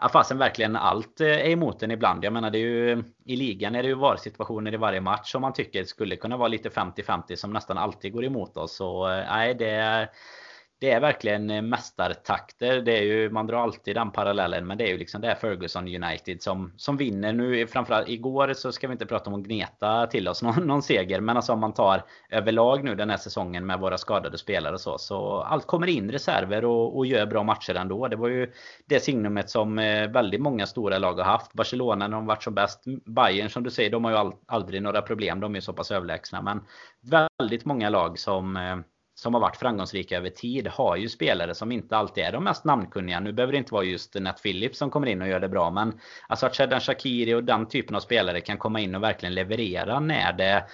[0.00, 2.24] Ja, fasen verkligen allt eh, är emot en ibland.
[2.24, 5.42] Jag menar det är ju i ligan är det ju VAR-situationer i varje match som
[5.42, 8.76] man tycker skulle kunna vara lite 50-50 som nästan alltid går emot oss.
[8.76, 10.10] Så eh, nej, det är
[10.84, 12.80] det är verkligen eh, mästartakter.
[12.80, 14.66] Det är ju, man drar alltid den parallellen.
[14.66, 17.32] Men det är ju liksom det är Ferguson United som, som vinner.
[17.32, 20.82] Nu framförallt igår så ska vi inte prata om att gneta till oss någon, någon
[20.82, 21.20] seger.
[21.20, 24.80] Men alltså om man tar överlag nu den här säsongen med våra skadade spelare och
[24.80, 24.98] så.
[24.98, 28.08] Så allt kommer in reserver och, och gör bra matcher ändå.
[28.08, 28.52] Det var ju
[28.86, 31.52] det signumet som eh, väldigt många stora lag har haft.
[31.52, 32.84] Barcelona när de varit som bäst.
[33.06, 35.40] Bayern som du säger, de har ju aldrig några problem.
[35.40, 36.42] De är så pass överlägsna.
[36.42, 36.60] Men
[37.38, 38.76] väldigt många lag som eh,
[39.14, 42.64] som har varit framgångsrika över tid har ju spelare som inte alltid är de mest
[42.64, 43.20] namnkunniga.
[43.20, 45.70] Nu behöver det inte vara just Nat Phillips som kommer in och gör det bra.
[45.70, 49.34] Men alltså att Shedan Shakiri och den typen av spelare kan komma in och verkligen
[49.34, 50.64] leverera när det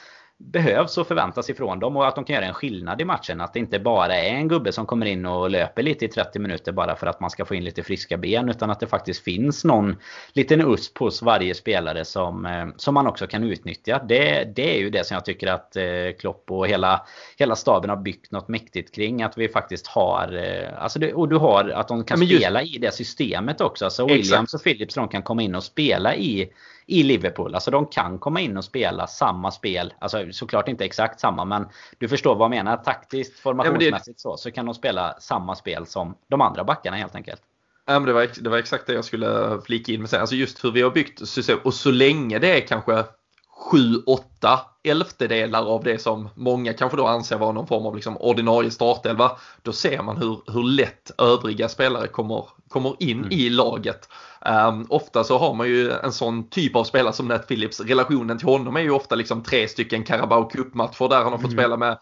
[0.40, 3.40] behövs och förväntas ifrån dem och att de kan göra en skillnad i matchen.
[3.40, 6.38] Att det inte bara är en gubbe som kommer in och löper lite i 30
[6.38, 8.48] minuter bara för att man ska få in lite friska ben.
[8.48, 9.96] Utan att det faktiskt finns någon
[10.33, 14.05] liten USP hos varje spelare som, eh, som man också kan utnyttja.
[14.09, 15.85] Det, det är ju det som jag tycker att eh,
[16.20, 17.07] Klopp och hela,
[17.38, 19.22] hela staben har byggt något mäktigt kring.
[19.22, 20.37] Att vi faktiskt har...
[20.37, 23.85] Eh, alltså det, och du har att de kan just, spela i det systemet också.
[23.85, 24.55] Alltså Williams exakt.
[24.55, 26.50] och Phillips de kan komma in och spela i
[26.90, 27.55] i Liverpool.
[27.55, 29.94] Alltså de kan komma in och spela samma spel.
[29.98, 31.66] Alltså såklart inte exakt samma men
[31.98, 32.76] du förstår vad jag menar.
[32.76, 37.42] Taktiskt, formationsmässigt så, så kan de spela samma spel som de andra backarna helt enkelt.
[37.87, 40.20] Ja, men det, var, det var exakt det jag skulle flika in med sen.
[40.20, 43.05] Alltså just hur vi har byggt system och så länge det är kanske
[43.70, 48.16] 7, 8 elftedelar av det som många kanske då anser vara någon form av liksom
[48.16, 49.31] ordinarie startelva.
[49.62, 53.33] Då ser man hur, hur lätt övriga spelare kommer, kommer in mm.
[53.33, 54.09] i laget.
[54.46, 57.81] Um, ofta så har man ju en sån typ av spelare som Nat Phillips.
[57.81, 61.53] Relationen till honom är ju ofta liksom tre stycken Carabao Cup-matcher där han har fått
[61.53, 61.59] mm.
[61.59, 61.98] spela med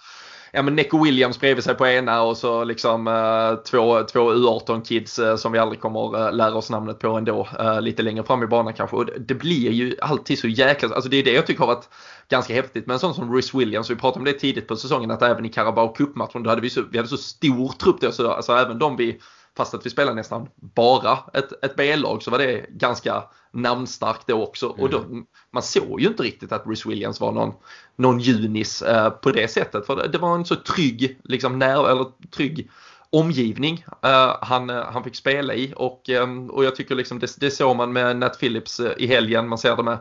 [0.53, 5.19] ja, men Neco Williams bredvid sig på ena och så liksom uh, två, två U18-kids
[5.19, 7.49] uh, eh, som vi aldrig kommer uh, lära oss namnet på ändå.
[7.81, 8.97] lite längre fram i banan kanske.
[8.97, 11.67] Och det, det blir ju alltid så jäkla, alltså det är det jag tycker har
[11.67, 11.89] varit
[12.29, 13.91] ganska häftigt med en sån som Rhys Williams.
[13.91, 16.71] Vi pratade om det tidigt på säsongen att även i Carabao Cup-matchen då hade vi
[16.71, 19.21] så, vi hade så stor trupp då så alltså även de vi
[19.59, 24.43] fast att vi spelade nästan bara ett, ett B-lag så var det ganska namnstarkt då
[24.43, 24.67] också.
[24.67, 24.81] Mm.
[24.81, 25.05] Och då,
[25.51, 27.53] man såg ju inte riktigt att Bruce Williams var någon,
[27.97, 29.87] någon junis eh, på det sättet.
[29.87, 32.71] För det, det var en så trygg, liksom, när, eller trygg
[33.11, 37.41] omgivning uh, han, uh, han fick spela i och, um, och jag tycker liksom det,
[37.41, 39.99] det såg man med Nat Phillips uh, i helgen, man ser det med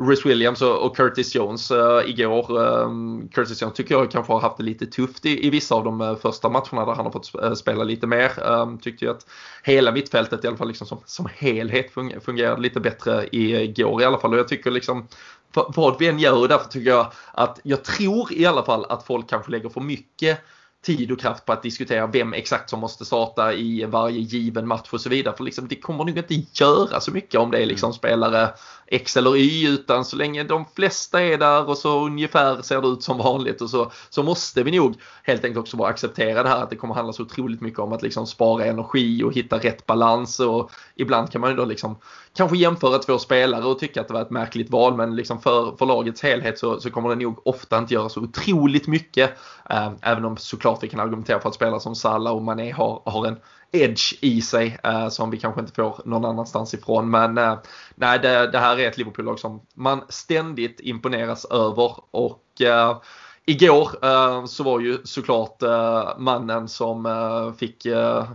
[0.00, 1.72] Rhys Williams och, Curtis Jones
[2.06, 2.58] igår.
[2.58, 5.84] Um, Curtis Jones tycker jag kanske har haft det lite tufft i, i vissa av
[5.84, 8.32] de första matcherna där han har fått spela lite mer.
[8.42, 9.26] Um, tyckte ju att
[9.62, 11.92] hela mittfältet i alla fall liksom som, som helhet
[12.24, 15.08] fungerade lite bättre igår i alla fall och jag tycker liksom
[15.52, 19.06] vad vi än gör och därför tycker jag att jag tror i alla fall att
[19.06, 20.38] folk kanske lägger för mycket
[20.82, 24.88] tid och kraft på att diskutera vem exakt som måste starta i varje given match
[24.90, 25.36] och så vidare.
[25.36, 27.94] För liksom, det kommer nog inte göra så mycket om det är liksom mm.
[27.94, 28.50] spelare
[28.92, 32.88] X eller Y utan så länge de flesta är där och så ungefär ser det
[32.88, 36.48] ut som vanligt och så, så måste vi nog helt enkelt också bara acceptera det
[36.48, 39.58] här att det kommer handla så otroligt mycket om att liksom spara energi och hitta
[39.58, 41.96] rätt balans och ibland kan man ju då liksom
[42.36, 45.76] kanske jämföra två spelare och tycka att det var ett märkligt val men liksom för,
[45.76, 49.30] för lagets helhet så, så kommer det nog ofta inte göra så otroligt mycket.
[49.70, 53.02] Eh, även om såklart vi kan argumentera för att spelare som Salah och Mané har,
[53.04, 53.36] har en
[53.72, 57.10] edge i sig eh, som vi kanske inte får någon annanstans ifrån.
[57.10, 57.58] Men eh,
[57.94, 62.98] nej, det, det, här är ett Liverpool-lag som man ständigt imponeras över och eh,
[63.44, 67.86] Igår eh, så var ju såklart eh, mannen som fick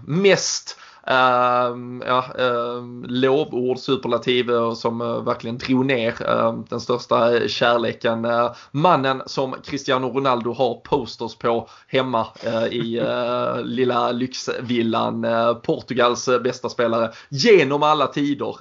[0.06, 8.26] mest ja, uh, lovord, superlativ som uh, verkligen drog ner ehm, den största kärleken.
[8.26, 15.26] Eh, mannen som Cristiano Ronaldo har posters på hemma eh, i eh, lilla lyxvillan.
[15.64, 18.56] Portugals bästa spelare genom alla tider,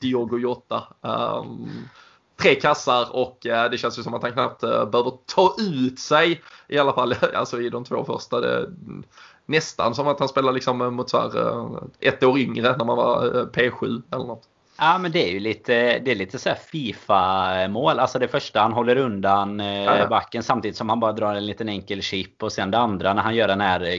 [0.00, 1.68] Diogo Jota ehm,
[2.42, 6.78] tre kassar och det känns ju som att han knappt behöver ta ut sig i
[6.78, 8.40] alla fall alltså i de två första.
[8.40, 8.68] Det,
[9.46, 12.96] nästan som att han spelar liksom mot så här, eh, ett år yngre när man
[12.96, 14.48] var eh, P7 eller något.
[14.84, 17.98] Ja men det är ju lite, det är lite så Fifa-mål.
[17.98, 21.68] Alltså det första han håller undan eh, backen samtidigt som han bara drar en liten
[21.68, 22.42] enkel chip.
[22.42, 23.96] Och sen det andra när han gör den här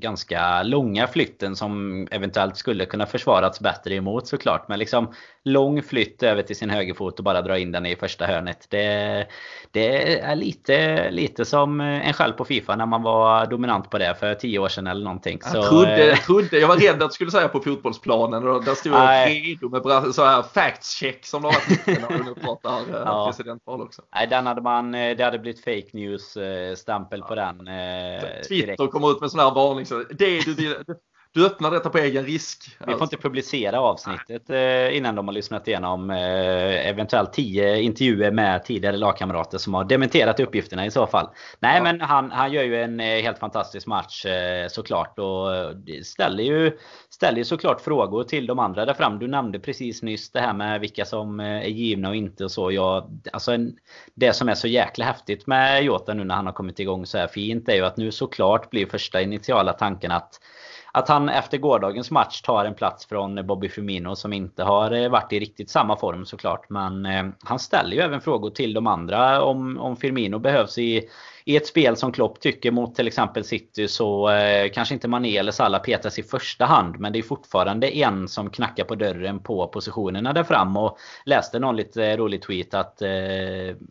[0.00, 4.68] ganska långa flytten som eventuellt skulle kunna försvarats bättre emot såklart.
[4.68, 5.14] Men liksom
[5.44, 8.66] lång flytt över till sin högerfot och bara dra in den i första hörnet.
[8.68, 9.26] Det,
[9.70, 14.14] det är lite, lite som en själv på Fifa när man var dominant på det
[14.20, 15.38] för tio år sedan eller någonting.
[15.42, 18.48] Så, jag, trodde, jag, trodde, jag var rädd att du skulle säga på fotbollsplanen.
[18.48, 19.82] Och där stod jag redo med
[20.20, 23.26] så här facts check som det har varit när nu pratar eh, ja.
[23.26, 24.02] presidentval också.
[24.14, 26.36] Nej, den hade man, eh, det hade blivit fake news
[26.76, 27.26] stämpel ja.
[27.26, 27.58] på den.
[28.48, 28.92] Twitter direkt.
[28.92, 29.86] kommer ut med sån här varning.
[29.86, 30.84] Så det du,
[31.32, 32.76] du öppnar detta på egen risk.
[32.86, 34.50] Vi får inte publicera avsnittet.
[34.50, 39.84] Eh, innan de har lyssnat igenom eh, eventuellt 10 intervjuer med tidigare lagkamrater som har
[39.84, 41.28] dementerat uppgifterna i så fall.
[41.60, 41.82] Nej ja.
[41.82, 44.26] men han, han gör ju en eh, helt fantastisk match
[44.68, 45.48] såklart och
[46.04, 46.78] ställer ju,
[47.10, 49.18] ställer ju såklart frågor till de andra där fram.
[49.18, 52.72] Du nämnde precis nyss det här med vilka som är givna och inte och så.
[52.72, 53.76] Jag, alltså en,
[54.14, 57.18] det som är så jäkla häftigt med Jota nu när han har kommit igång så
[57.18, 60.40] här fint är ju att nu såklart blir första initiala tanken att
[60.92, 65.08] att han efter gårdagens match tar en plats från Bobby Firmino som inte har eh,
[65.08, 66.70] varit i riktigt samma form såklart.
[66.70, 71.08] Men eh, han ställer ju även frågor till de andra om, om Firmino behövs i
[71.44, 75.36] i ett spel som Klopp tycker mot till exempel City så eh, kanske inte Mané
[75.36, 76.98] eller Salah petas i första hand.
[76.98, 80.76] Men det är fortfarande en som knackar på dörren på positionerna där fram.
[80.76, 83.10] Och läste någon lite rolig tweet att eh,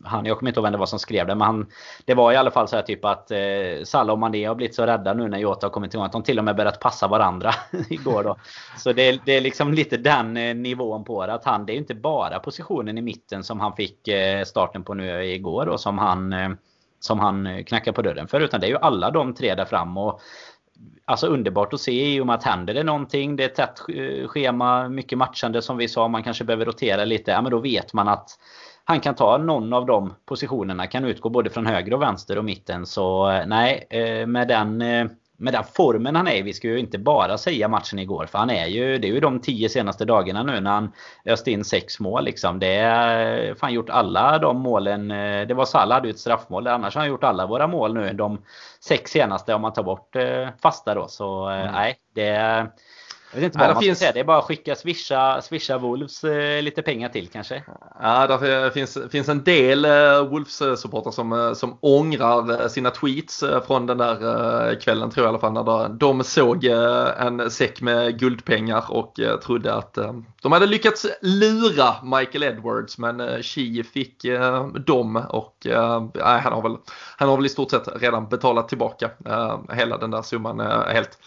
[0.04, 1.34] han, jag kommer inte ihåg vem det var som skrev det.
[1.34, 1.66] Men han,
[2.04, 3.38] det var i alla fall så här typ att eh,
[3.84, 6.04] Salah och Mané har blivit så rädda nu när Jota har kommit igång.
[6.04, 7.54] Att de till och med börjat passa varandra
[7.90, 8.36] igår då.
[8.76, 11.32] Så det, det är liksom lite den eh, nivån på det.
[11.32, 14.94] Att han, det är inte bara positionen i mitten som han fick eh, starten på
[14.94, 15.66] nu igår.
[15.66, 16.48] Och som han eh,
[17.00, 18.40] som han eh, knackar på dörren för.
[18.40, 19.98] Utan det är ju alla de tre där fram.
[19.98, 20.20] Och
[21.04, 24.28] Alltså underbart att se i och med att händer det någonting, det är tätt eh,
[24.28, 27.30] schema, mycket matchande som vi sa, man kanske behöver rotera lite.
[27.30, 28.30] Ja men då vet man att
[28.84, 32.44] han kan ta någon av de positionerna, kan utgå både från höger och vänster och
[32.44, 32.86] mitten.
[32.86, 33.86] Så eh, nej,
[34.26, 34.82] med den
[35.40, 36.42] med den formen han är i.
[36.42, 38.26] Vi ska ju inte bara säga matchen igår.
[38.26, 40.92] För han är ju, det är ju de tio senaste dagarna nu när han
[41.24, 42.24] öste in sex mål.
[42.24, 42.58] Liksom.
[42.58, 45.10] Det är fan gjort alla de målen.
[45.10, 46.66] Eh, det var Salah hade ju ett straffmål.
[46.66, 48.12] Annars har han gjort alla våra mål nu.
[48.12, 48.42] De
[48.80, 51.08] sex senaste om man tar bort eh, fasta då.
[51.08, 51.72] Så eh, mm.
[51.72, 52.66] nej, det
[53.32, 53.98] jag vet inte vad ja, man finns...
[53.98, 54.12] ska säga.
[54.12, 57.62] Det är bara att skicka swisha, swisha Wolves eh, lite pengar till kanske.
[58.00, 59.90] Ja, det finns, finns en del eh,
[60.24, 65.28] Wolves-supportrar som, eh, som ångrar sina tweets eh, från den där eh, kvällen tror jag
[65.28, 65.52] i alla fall.
[65.52, 69.98] När de såg eh, en säck med guldpengar och trodde att
[70.42, 74.24] de hade lyckats lura Michael Edwards men eh, Chi fick
[74.86, 75.66] dem och
[76.20, 76.76] han, har väl,
[77.16, 79.10] han har väl i stort sett redan betalat tillbaka
[79.72, 81.18] hela den där summan helt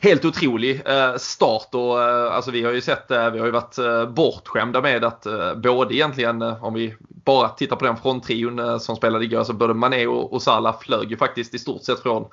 [0.00, 3.52] helt otrolig eh, start och eh, alltså vi har ju sett, eh, vi har ju
[3.52, 3.76] varit
[4.14, 9.44] bortskämda med att både egentligen, om vi bara tittar på den fronttrion som spelade igår,
[9.44, 12.26] så både Mané och Salah flög ju faktiskt i stort sett från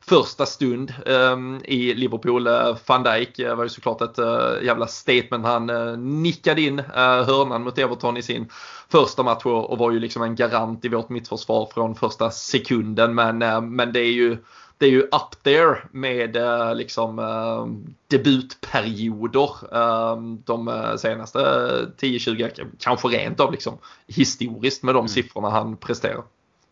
[0.00, 2.48] första stund um, i Liverpool.
[2.86, 5.46] Van Dijk var ju såklart ett uh, jävla statement.
[5.46, 8.48] Han uh, nickade in uh, hörnan mot Everton i sin
[8.88, 13.14] första match och, och, var ju liksom en garant i vårt mittförsvar från första sekunden.
[13.14, 13.38] Men,
[13.74, 14.38] men det är ju
[14.82, 17.66] det är ju up there med uh, liksom uh,
[18.08, 21.38] debutperioder uh, de senaste
[21.98, 25.08] 10-20, kanske rent av liksom historiskt med de mm.
[25.08, 26.22] siffrorna han presterar.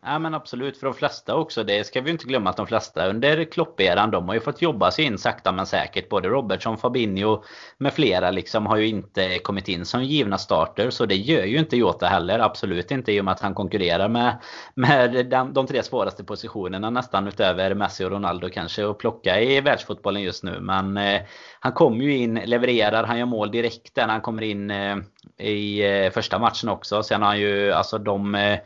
[0.02, 1.64] Ja men absolut, för de flesta också.
[1.64, 4.90] Det ska vi inte glömma att de flesta under Klopp-eran, de har ju fått jobba
[4.90, 6.08] sig in sakta men säkert.
[6.08, 7.42] Både Robertson, Fabinho
[7.78, 10.90] med flera liksom har ju inte kommit in som givna starter.
[10.90, 12.38] Så det gör ju inte Jota heller.
[12.38, 14.36] Absolut inte i och med att han konkurrerar med,
[14.74, 19.60] med de, de tre svåraste positionerna nästan utöver Messi och Ronaldo kanske att plocka i
[19.60, 20.60] världsfotbollen just nu.
[20.60, 21.20] Men eh,
[21.60, 24.96] han kommer ju in, levererar, han gör mål direkt när han kommer in eh,
[25.38, 27.02] i eh, första matchen också.
[27.02, 28.58] Sen har han ju, alltså de eh,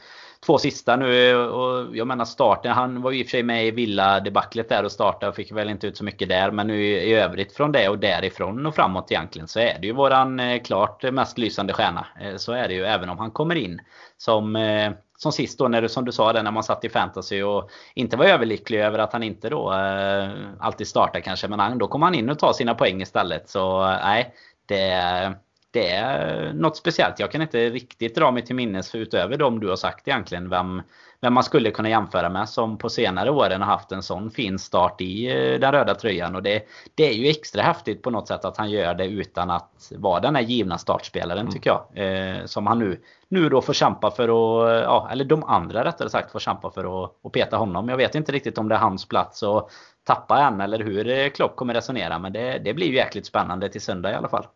[0.47, 1.37] två sista nu.
[1.37, 4.85] Och jag menar starten, han var ju i och för sig med i Villa-debaclet där
[4.85, 6.51] och startade och fick väl inte ut så mycket där.
[6.51, 9.93] Men nu i övrigt från det och därifrån och framåt egentligen så är det ju
[9.93, 12.07] våran eh, klart mest lysande stjärna.
[12.21, 13.81] Eh, så är det ju även om han kommer in
[14.17, 16.89] som eh, som sist då när du, som du sa där, när man satt i
[16.89, 20.31] fantasy och inte var överlycklig över att han inte då eh,
[20.61, 21.49] alltid startar kanske.
[21.49, 23.49] Men han, då kom han in och tar sina poäng istället.
[23.49, 24.35] Så nej,
[24.67, 25.35] det,
[25.75, 27.21] det är något speciellt.
[27.21, 30.49] Jag kan inte riktigt dra mig till minnes utöver de du har sagt egentligen.
[30.49, 30.83] Vem,
[31.21, 34.59] vem man skulle kunna jämföra med som på senare åren har haft en sån fin
[34.59, 36.35] start i eh, den röda tröjan.
[36.35, 36.63] Och det,
[36.95, 40.21] det är ju extra häftigt på något sätt att han gör det utan att vara
[40.21, 41.53] den här givna startspelaren mm.
[41.53, 42.07] tycker jag.
[42.07, 46.11] Eh, som han nu, nu då får kämpa för att, ja, eller de andra rättare
[46.11, 47.89] sagt får kämpa för att, att peta honom.
[47.89, 49.71] Jag vet inte riktigt om det är hans plats att
[50.05, 52.19] tappa än eller hur eh, Klopp kommer resonera.
[52.19, 54.47] Men det, det blir ju jäkligt spännande till söndag i alla fall.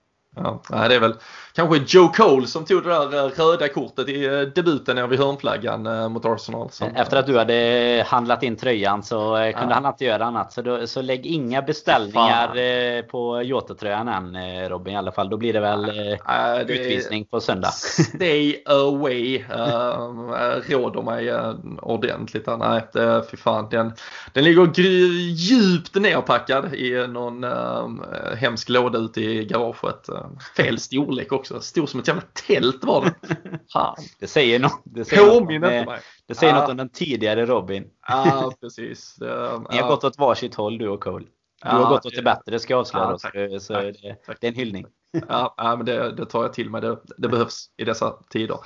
[0.43, 1.15] Ja, det är väl
[1.59, 5.87] kanske Joe Cole som tog det där eh, röda kortet i eh, debuten vid hörnflaggan
[5.87, 6.71] eh, mot Arsenal.
[6.71, 9.75] Som, Efter att du hade handlat in tröjan så kunde ja.
[9.75, 10.53] han inte göra annat.
[10.53, 13.09] Så, då, så lägg inga beställningar Fan.
[13.11, 15.31] på Jota-tröjan än Robin i alla fall.
[15.31, 17.69] Då blir det väl ja, det utvisning på söndag.
[18.15, 19.45] Stay away
[20.69, 21.33] råder mig
[21.83, 22.47] ordentligt.
[22.59, 22.83] Nej,
[23.31, 23.69] fy fan.
[23.71, 23.93] Den,
[24.33, 27.47] den ligger djupt nerpackad i någon
[28.37, 30.09] hemsk låda ute i garaget
[30.57, 31.61] fel storlek också.
[31.61, 33.15] Stor som ett jävla tält var det.
[33.73, 33.97] Fan.
[34.21, 35.05] Det säger, det något, det
[36.35, 36.61] säger ah.
[36.61, 37.85] något om den tidigare Robin.
[38.09, 39.15] Ja, precis.
[39.17, 41.27] Det, Ni har gått åt varsitt håll du och Cole.
[41.63, 43.05] Du har gått åt det bättre ska jag avslöja.
[43.05, 44.37] Ja, tack, så tack, det, tack.
[44.41, 44.87] det, är en hyllning.
[45.29, 46.81] Ja, men det, det, tar jag till mig.
[46.81, 48.59] Det, det, behövs i dessa tider.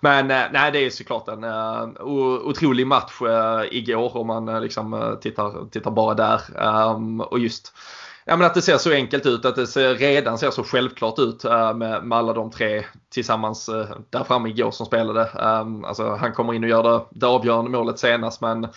[0.00, 2.02] Men eh, nej, det är såklart en uh,
[2.44, 6.40] otrolig match uh, igår om man uh, liksom tittar, tittar bara där.
[6.94, 7.72] Um, och just
[8.24, 11.18] ja, men att det ser så enkelt ut, att det ser, redan ser så självklart
[11.18, 15.20] ut äh, med, med, alla de tre tillsammans äh, där framme igår som spelade.
[15.20, 18.68] Äh, alltså, han kommer in och gör det, det avgörande målet senast men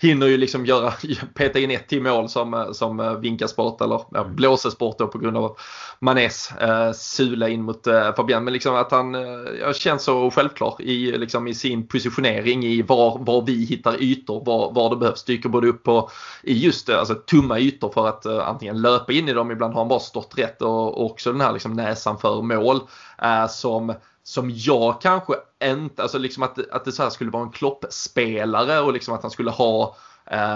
[0.00, 0.92] hinner ju liksom göra,
[1.34, 4.36] peta in ett till mål som, som vinkas bort eller ja, mm.
[4.36, 5.56] blåses bort då på grund av
[5.98, 8.44] Manes eh, sula in mot eh, Fabian.
[8.44, 13.18] Men liksom att han eh, känns så självklar i, liksom, i sin positionering i var,
[13.18, 15.24] var vi hittar ytor, var, var det behövs.
[15.24, 16.10] Dyker både upp på
[16.42, 19.74] i just eh, alltså, tumma ytor för att eh, antingen löpa in i dem, ibland
[19.74, 22.80] har han bara stått rätt och, och också den här liksom, näsan för mål
[23.22, 27.42] eh, som som jag kanske inte, alltså liksom att, att det så här skulle vara
[27.42, 29.96] en kloppspelare och liksom att han skulle ha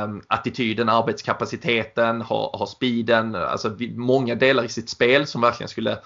[0.05, 5.99] um, attityden, arbetskapaciteten, ha, ha speeden, alltså många delar i sitt spel som verkligen skulle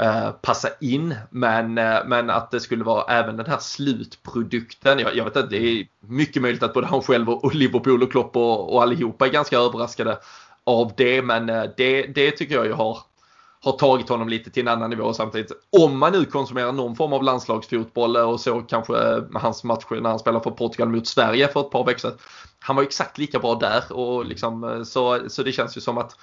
[0.00, 1.14] Uh, passa in.
[1.30, 4.98] Men, uh, men att det skulle vara även den här slutprodukten.
[4.98, 8.02] Jag, jag vet att det är mycket möjligt att både han själv och, och Liverpool
[8.02, 10.18] och Klopp och, och allihopa är ganska överraskade
[10.64, 11.22] av det.
[11.22, 12.98] Men uh, det, det tycker jag ju har
[13.64, 15.52] har tagit honom lite till en annan nivå samtidigt.
[15.80, 18.92] Om man nu konsumerar någon form av landslagsfotboll och så kanske
[19.30, 22.18] med hans matcher när han spelade för Portugal mot Sverige för ett par veckor sedan.
[22.58, 25.98] Han var exakt lika bra där och liksom, eh, så, så det känns ju som
[25.98, 26.16] att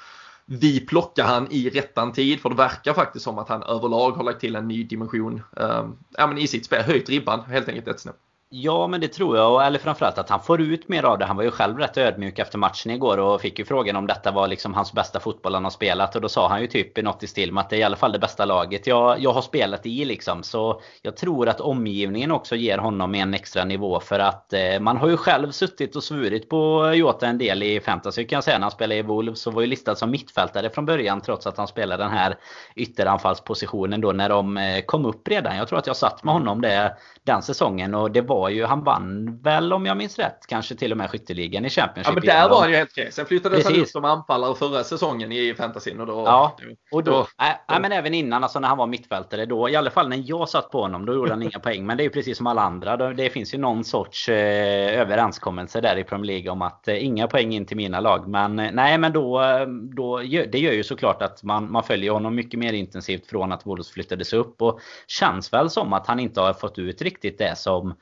[0.45, 4.23] vi plockar han i rättan tid för det verkar faktiskt som att han överlag har
[4.23, 7.87] lagt till en ny dimension um, ja, men i sitt spel, höjt ribban helt enkelt
[7.87, 8.15] ett snäpp.
[8.49, 9.65] Ja, men det tror jag.
[9.65, 11.25] Eller framförallt att han får ut mer av det.
[11.25, 14.31] Han var ju själv rätt ödmjuk efter matchen igår och fick ju frågan om detta
[14.31, 16.15] var liksom hans bästa fotboll han har spelat.
[16.15, 17.95] Och då sa han ju typ något i stil med att det är i alla
[17.95, 20.43] fall det bästa laget jag, jag har spelat i liksom.
[20.43, 24.97] Så jag tror att omgivningen också ger honom en extra nivå för att eh, man
[24.97, 28.57] har ju själv suttit och svurit på Jota en del i fantasy kan jag säga.
[28.57, 31.57] När han spelade i Wolves så var ju listad som mittfältare från början trots att
[31.57, 32.37] han spelade den här
[32.75, 35.57] ytteranfallspositionen då när de eh, kom upp redan.
[35.57, 38.65] Jag tror att jag satt med honom det, den säsongen och det var var ju,
[38.65, 42.07] han vann väl om jag minns rätt, kanske till och med skytteligan i Championship.
[42.07, 43.11] Ja men där var han ju helt okej.
[43.11, 45.99] Sen flyttades han upp som anfallare förra säsongen i fantasyn.
[45.99, 46.57] Och då, ja,
[46.91, 47.81] och då, då, äh, då.
[47.81, 50.71] men även innan, alltså när han var mittfältare då, i alla fall när jag satt
[50.71, 51.85] på honom, då gjorde han inga poäng.
[51.85, 53.13] Men det är ju precis som alla andra.
[53.13, 57.27] Det finns ju någon sorts eh, överenskommelse där i Premier League om att eh, inga
[57.27, 58.27] poäng in till mina lag.
[58.27, 62.11] Men eh, nej, men då, eh, då, det gör ju såklart att man, man följer
[62.11, 64.61] honom mycket mer intensivt från att Wolves flyttades upp.
[64.61, 67.95] Och känns väl som att han inte har fått ut riktigt det som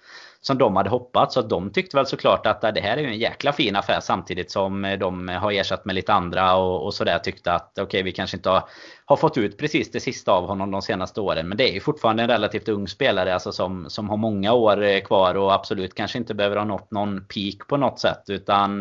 [0.48, 1.34] som de hade hoppats.
[1.34, 4.00] Så de tyckte väl såklart att äh, det här är ju en jäkla fin affär
[4.00, 7.84] samtidigt som äh, de har ersatt med lite andra och, och sådär tyckte att okej
[7.84, 8.64] okay, vi kanske inte har,
[9.06, 11.48] har, fått ut precis det sista av honom de senaste åren.
[11.48, 14.84] Men det är ju fortfarande en relativt ung spelare alltså som, som har många år
[14.84, 18.24] äh, kvar och absolut kanske inte behöver ha nått någon peak på något sätt.
[18.28, 18.80] Utan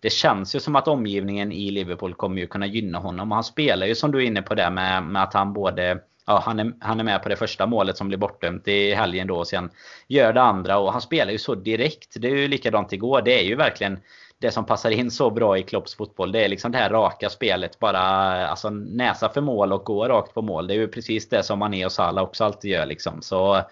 [0.00, 3.30] det känns ju som att omgivningen i Liverpool kommer ju kunna gynna honom.
[3.30, 5.98] Och han spelar ju som du är inne på det med, med att han både
[6.26, 9.26] ja, han, är, han är med på det första målet som blir bortdömt i helgen
[9.26, 9.70] då och sen
[10.08, 12.16] gör det andra och han spelar ju så direkt.
[12.16, 13.22] Det är ju likadant igår.
[13.22, 13.98] Det är ju verkligen
[14.38, 16.32] det som passar in så bra i Klopps fotboll.
[16.32, 17.78] Det är liksom det här raka spelet.
[17.78, 18.00] Bara
[18.48, 20.66] alltså, näsa för mål och gå rakt på mål.
[20.66, 23.22] Det är ju precis det som Mané och Salah också alltid gör liksom.
[23.22, 23.62] Så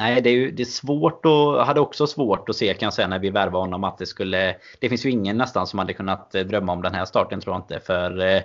[0.00, 2.94] Nej, det är ju det är svårt och hade också svårt att se kan jag
[2.94, 4.56] säga när vi värvade honom att det skulle...
[4.80, 7.62] Det finns ju ingen nästan som hade kunnat drömma om den här starten tror jag
[7.62, 7.80] inte.
[7.80, 8.42] För eh,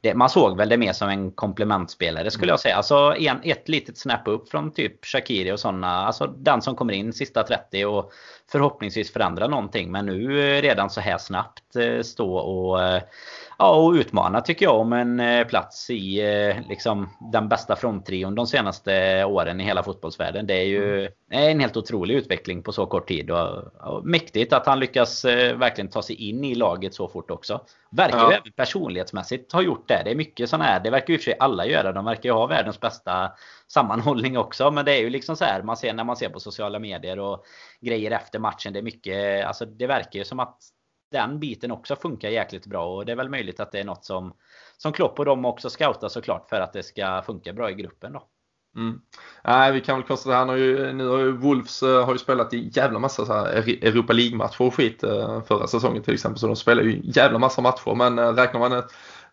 [0.00, 2.76] det, man såg väl det mer som en komplementspelare skulle jag säga.
[2.76, 6.06] Alltså en, ett litet snap upp från typ Shakiri och sådana.
[6.06, 8.12] Alltså den som kommer in sista 30 och
[8.52, 9.92] förhoppningsvis förändrar någonting.
[9.92, 13.02] Men nu eh, redan så här snabbt eh, stå och eh,
[13.62, 18.34] Ja, och utmana tycker jag om en eh, plats i eh, liksom, den bästa fronttrion
[18.34, 20.46] de senaste åren i hela fotbollsvärlden.
[20.46, 21.12] Det är ju mm.
[21.28, 23.30] en helt otrolig utveckling på så kort tid.
[23.30, 27.30] Och, och mäktigt att han lyckas eh, verkligen ta sig in i laget så fort
[27.30, 27.60] också.
[27.90, 28.30] Verkar ja.
[28.30, 30.02] ju även personlighetsmässigt ha gjort det.
[30.04, 31.92] Det är mycket sådana här, det verkar ju för sig alla göra.
[31.92, 33.32] De verkar ju ha världens bästa
[33.68, 34.70] sammanhållning också.
[34.70, 37.18] Men det är ju liksom så här, man ser när man ser på sociala medier
[37.18, 37.44] och
[37.80, 38.72] grejer efter matchen.
[38.72, 40.58] Det är mycket, alltså det verkar ju som att
[41.10, 42.96] den biten också funkar jäkligt bra.
[42.96, 44.34] Och det är väl möjligt att det är något som,
[44.76, 48.12] som Klopp och de också scoutar såklart för att det ska funka bra i gruppen
[48.12, 48.22] då.
[48.76, 49.00] Mm.
[49.44, 52.18] Nej, vi kan väl konstatera, han har ju, nu har ju Wolves eh, har ju
[52.18, 53.46] spelat i jävla massa så här
[53.84, 56.38] Europa League-matcher och skit eh, förra säsongen till exempel.
[56.38, 57.94] Så de spelar ju jävla massa matcher.
[57.94, 58.82] Men eh, räknar man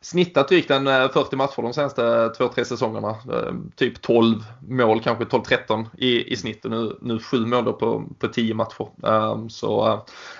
[0.02, 3.10] snittat drygt eh, 40 matcher de senaste 2-3 säsongerna.
[3.10, 7.74] Eh, typ 12 mål, kanske 12-13 i, i snitt och nu, nu 7 mål då
[7.74, 8.88] på, på 10 matcher.
[9.08, 9.88] Ehm, så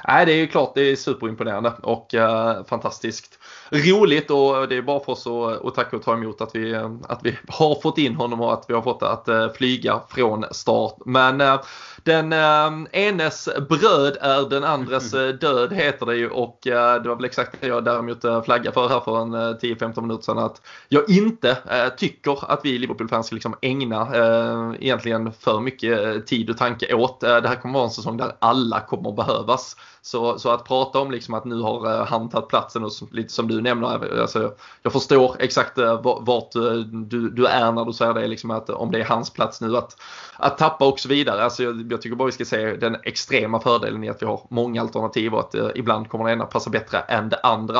[0.08, 3.40] äh, det är ju klart det är superimponerande och äh, fantastiskt
[3.72, 6.76] roligt och det är bara för oss att, att tacka och ta emot att vi,
[7.08, 10.96] att vi har fått in honom och att vi har fått att flyga från start.
[11.06, 11.60] Men uh,
[12.08, 17.10] den eh, enes bröd är den andres eh, död heter det ju och eh, det
[17.10, 20.24] var väl exakt det jag däremot eh, flaggade för här för en eh, 10-15 minuter
[20.24, 25.60] sedan att jag inte eh, tycker att vi Liverpool-fans ska liksom ägna eh, egentligen för
[25.60, 27.20] mycket tid och tanke åt.
[27.20, 29.76] det här kommer vara en säsong där alla kommer behövas.
[30.02, 33.48] Så, så att prata om liksom att nu har han tagit platsen och lite som
[33.48, 38.14] du nämner, alltså, jag förstår exakt eh, vart eh, du, du är när du säger
[38.14, 39.98] det, liksom att eh, om det är hans plats nu att,
[40.38, 41.44] att tappa och så vidare.
[41.44, 44.42] Alltså, jag, jag tycker bara vi ska se den extrema fördelen i att vi har
[44.50, 47.80] många alternativ och att eh, ibland kommer det ena passa bättre än det andra.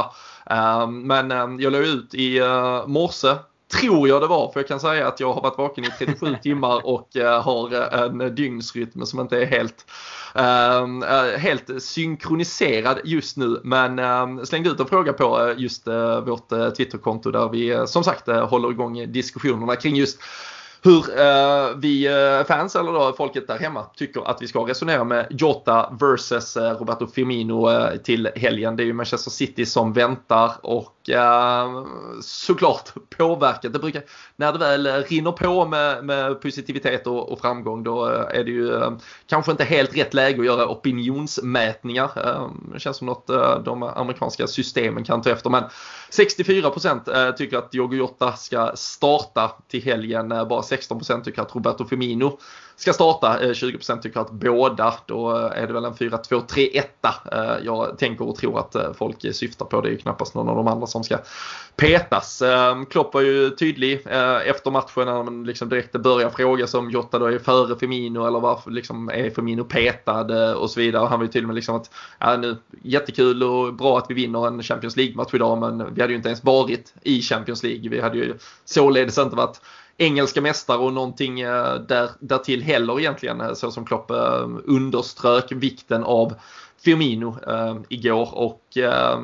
[0.52, 3.36] Uh, men uh, jag la ut i uh, morse
[3.68, 6.36] tror jag det var, för jag kan säga att jag har varit vaken i 37
[6.44, 9.86] timmar och uh, har en dygnsrytm som inte är helt,
[10.36, 13.62] uh, helt synkroniserad just nu.
[13.64, 15.88] Men uh, slängde ut en fråga på just
[16.26, 20.20] vårt Twitterkonto där vi som sagt håller igång diskussionerna kring just
[20.88, 25.04] hur eh, vi eh, fans eller då folket där hemma tycker att vi ska resonera
[25.04, 28.76] med Jota versus eh, Roberto Firmino eh, till helgen.
[28.76, 33.74] Det är ju Manchester City som väntar och påverka, såklart påverkat.
[33.74, 34.04] Det brukar,
[34.36, 38.52] när det väl rinner på med, med positivitet och, och, framgång då eh, är det
[38.52, 38.92] ju eh,
[39.28, 42.12] kanske inte helt rätt läge att göra opinionsmätningar.
[42.16, 43.28] Eh, det känns som något
[43.66, 45.50] de amerikanska systemen kan ta efter.
[45.50, 45.64] Men
[46.12, 50.30] 64% tycker att Diogo Jota ska starta till helgen.
[50.30, 52.40] Bara 16% tycker att Roberto Firmino
[52.78, 53.44] ska starta.
[53.44, 54.94] Eh, 20% tycker att båda.
[55.06, 56.84] Då eh, är det väl en 4-2-3-1
[57.32, 59.82] eh, jag tänker och tror att folk syftar på.
[59.82, 61.18] Det är ju knappast någon av de andra som ska
[61.76, 62.42] petas.
[62.42, 64.08] Ehm, Klopp var ju tydlig
[64.46, 68.40] efter matchen när man liksom direkt börjar fråga om Jotta då är före Femino eller
[68.40, 71.08] varför liksom är Femino petad och så vidare.
[71.08, 74.48] Han var ju tydlig med liksom att ja, nu, jättekul och bra att vi vinner
[74.48, 77.90] en Champions League-match idag men vi hade ju inte ens varit i Champions League.
[77.90, 78.34] Vi hade ju
[78.66, 79.62] således inte varit
[79.98, 83.42] engelska mästare och någonting eh, där, därtill heller egentligen.
[83.42, 86.34] Eh, så som Klopp eh, underströk vikten av
[86.84, 89.20] Firmino eh, igår och eh,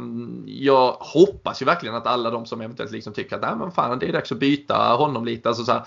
[0.46, 4.00] jag hoppas ju verkligen att alla de som eventuellt liksom tycker att Nej, men fan,
[4.00, 5.50] det är dags att byta honom lite.
[5.50, 5.82] Alltså så här,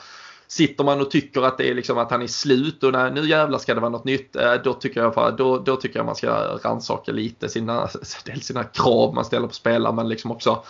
[0.49, 3.28] sitter man och tycker att det är liksom att han är slut och nej, nu
[3.28, 4.37] jävlar ska det vara något nytt.
[4.64, 7.89] Då tycker jag, då, då tycker jag man ska rannsaka lite sina,
[8.24, 10.62] dels sina krav man ställer på spelare men liksom också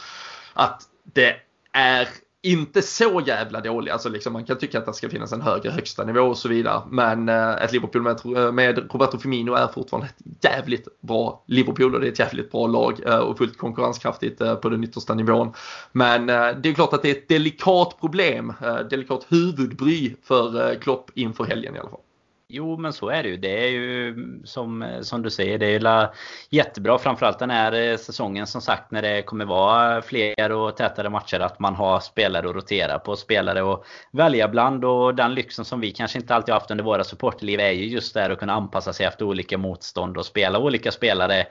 [0.54, 0.82] att
[1.14, 1.36] det
[1.72, 2.08] är
[2.46, 3.90] inte så jävla dålig.
[3.90, 6.48] Alltså liksom man kan tycka att det ska finnas en högre högsta nivå och så
[6.48, 6.82] vidare.
[6.90, 11.94] Men eh, ett Liverpool med, eh, med Roberto Firmino är fortfarande ett jävligt bra Liverpool
[11.94, 15.52] och det är ett jävligt bra lag eh, och fullt konkurrenskraftigt på den yttersta nivån.
[15.92, 18.52] Men det är klart att det är ett delikat problem,
[18.90, 22.00] delikat huvudbry för Klopp inför helgen i alla fall.
[22.48, 23.36] Jo men så är det ju.
[23.36, 26.08] Det är ju som, som du säger, det är ju
[26.50, 31.10] jättebra framförallt den här eh, säsongen som sagt när det kommer vara fler och tätare
[31.10, 35.64] matcher att man har spelare att rotera på, spelare att välja bland och den lyxen
[35.64, 38.52] som vi kanske inte alltid haft under våra supporterliv är ju just det att kunna
[38.52, 41.46] anpassa sig efter olika motstånd och spela olika spelare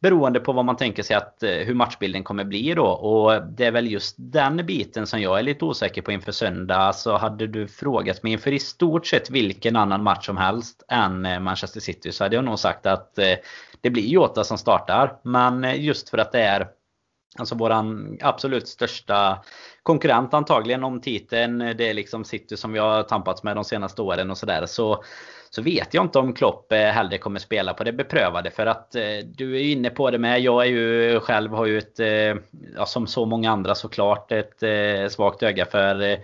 [0.00, 2.86] beroende på vad man tänker sig att eh, hur matchbilden kommer bli då.
[2.86, 6.92] Och det är väl just den biten som jag är lite osäker på inför söndag.
[6.92, 11.26] Så hade du frågat mig inför i stort sett vilken annan match som helst än
[11.26, 13.34] eh, Manchester City så hade jag nog sagt att eh,
[13.80, 15.16] det blir Jota som startar.
[15.22, 16.68] Men just för att det är
[17.38, 19.44] Alltså våran absolut största
[19.82, 21.58] konkurrent antagligen om titeln.
[21.58, 24.66] Det är liksom City som vi har tampats med de senaste åren och sådär.
[24.66, 25.04] Så,
[25.50, 28.50] så vet jag inte om Klopp eh, hellre kommer spela på det beprövade.
[28.50, 30.40] För att eh, du är inne på det med.
[30.40, 32.42] Jag är ju själv har ju ett, eh,
[32.76, 34.62] ja, som så många andra såklart, ett
[35.12, 36.18] svagt öga för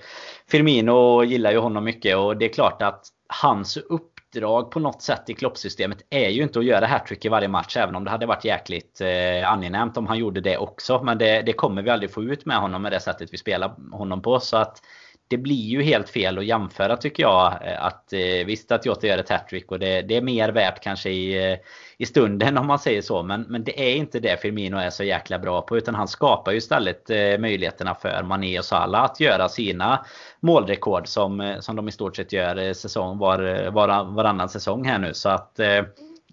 [0.51, 2.16] Firmino och gillar ju honom mycket.
[2.16, 6.43] Och det är klart att hans upp uppdrag på något sätt i kloppsystemet är ju
[6.43, 7.77] inte att göra hattrick i varje match.
[7.77, 11.03] Även om det hade varit jäkligt eh, angenämt om han gjorde det också.
[11.03, 13.74] Men det, det kommer vi aldrig få ut med honom med det sättet vi spelar
[13.93, 14.41] honom på.
[14.41, 14.83] Så att
[15.29, 17.53] det blir ju helt fel att jämföra tycker jag.
[17.66, 20.83] Eh, att eh, visst att Jota gör ett hattrick och det, det, är mer värt
[20.83, 21.59] kanske i, eh,
[21.99, 23.22] i stunden om man säger så.
[23.22, 25.77] Men, men det är inte det Firmino är så jäkla bra på.
[25.77, 30.07] Utan han skapar ju istället eh, möjligheterna för Mané och Salah att göra sina
[30.41, 35.14] målrekord som, som de i stort sett gör säsong var, var, varannan säsong här nu.
[35.14, 35.61] Så att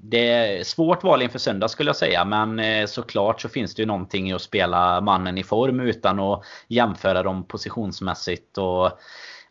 [0.06, 2.26] det är svårt val inför söndag skulle jag säga.
[2.26, 6.20] Men eh, såklart så finns det ju någonting i att spela mannen i form utan
[6.20, 8.58] att jämföra dem positionsmässigt.
[8.58, 8.92] Och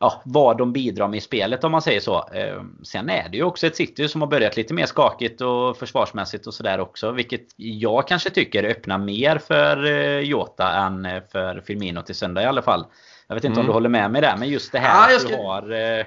[0.01, 2.29] ja, vad de bidrar med i spelet om man säger så.
[2.35, 5.77] Eh, sen är det ju också ett City som har börjat lite mer skakigt och
[5.77, 7.11] försvarsmässigt och sådär också.
[7.11, 12.47] Vilket jag kanske tycker öppnar mer för eh, Jota än för Firmino till söndag i
[12.47, 12.87] alla fall.
[13.27, 13.61] Jag vet inte mm.
[13.61, 16.05] om du håller med mig där men just det här ja, att du har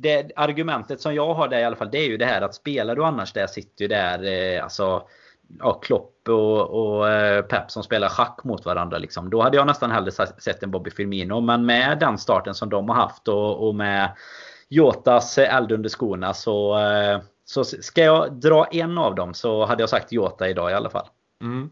[0.00, 2.54] det argumentet som jag har där i alla fall, det är ju det här att
[2.54, 5.02] spelar du annars där sitter ju där eh, alltså
[5.58, 8.98] ja, Klopp och, och eh, Pep som spelar schack mot varandra.
[8.98, 9.30] Liksom.
[9.30, 11.40] Då hade jag nästan hellre sett en Bobby Firmino.
[11.40, 14.10] Men med den starten som de har haft och, och med
[14.68, 19.64] Jotas eh, eld under skorna så, eh, så ska jag dra en av dem så
[19.64, 21.06] hade jag sagt Jota idag i alla fall.
[21.42, 21.70] Mm.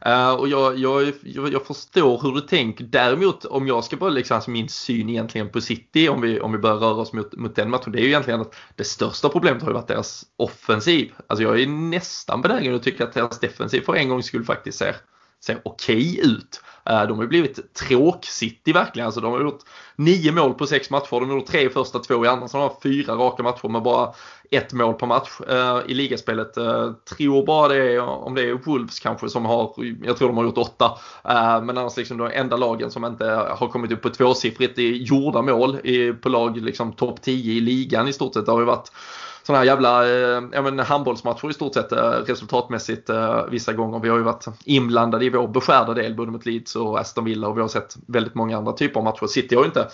[0.00, 2.84] Eh, och jag, jag, jag, förstår hur du tänker.
[2.84, 6.52] Däremot om jag ska bara liksom, alltså min syn egentligen på City om vi, om
[6.52, 7.92] vi börjar röra oss mot, mot den matchen.
[7.92, 11.12] Det är ju egentligen att det största problemet har ju varit deras offensiv.
[11.26, 14.78] Alltså jag är nästan benägen att tycka att deras defensiv för en gångs skull faktiskt
[14.78, 14.96] ser,
[15.44, 16.62] ser okej okay ut.
[16.90, 19.06] Eh, de har blivit tråk-City verkligen.
[19.06, 19.62] Alltså de har gjort
[19.96, 21.20] nio mål på sex matcher.
[21.20, 22.48] De har gjort tre i första, två i andra.
[22.48, 24.12] Så de har fyra raka matcher med bara
[24.50, 26.56] ett mål per match eh, i ligaspelet.
[26.56, 30.36] Eh, tror bara det är, om det är Wolves kanske som har, jag tror de
[30.36, 30.98] har gjort åtta.
[31.62, 33.24] Men annars liksom de enda lagen som inte
[33.58, 35.78] har kommit upp på tvåsiffrigt i gjorda mål
[36.22, 38.46] på lag liksom topp 10 i ligan i stort sett.
[38.46, 38.92] Det har ju varit
[39.46, 43.98] sådana här jävla eh, men, handbollsmatcher i stort sett eh, resultatmässigt eh, vissa gånger.
[43.98, 47.48] Vi har ju varit inblandade i vår beskärda del både mot Leeds och Aston Villa
[47.48, 49.26] och vi har sett väldigt många andra typer av matcher.
[49.26, 49.88] City har ju inte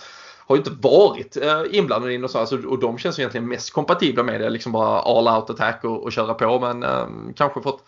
[0.47, 2.51] har ju inte varit eh, inblandade i något sånt.
[2.51, 4.49] Alltså, och de känns ju egentligen mest kompatibla med det.
[4.49, 6.59] Liksom bara all out attack och, och köra på.
[6.59, 7.83] Men eh, kanske fått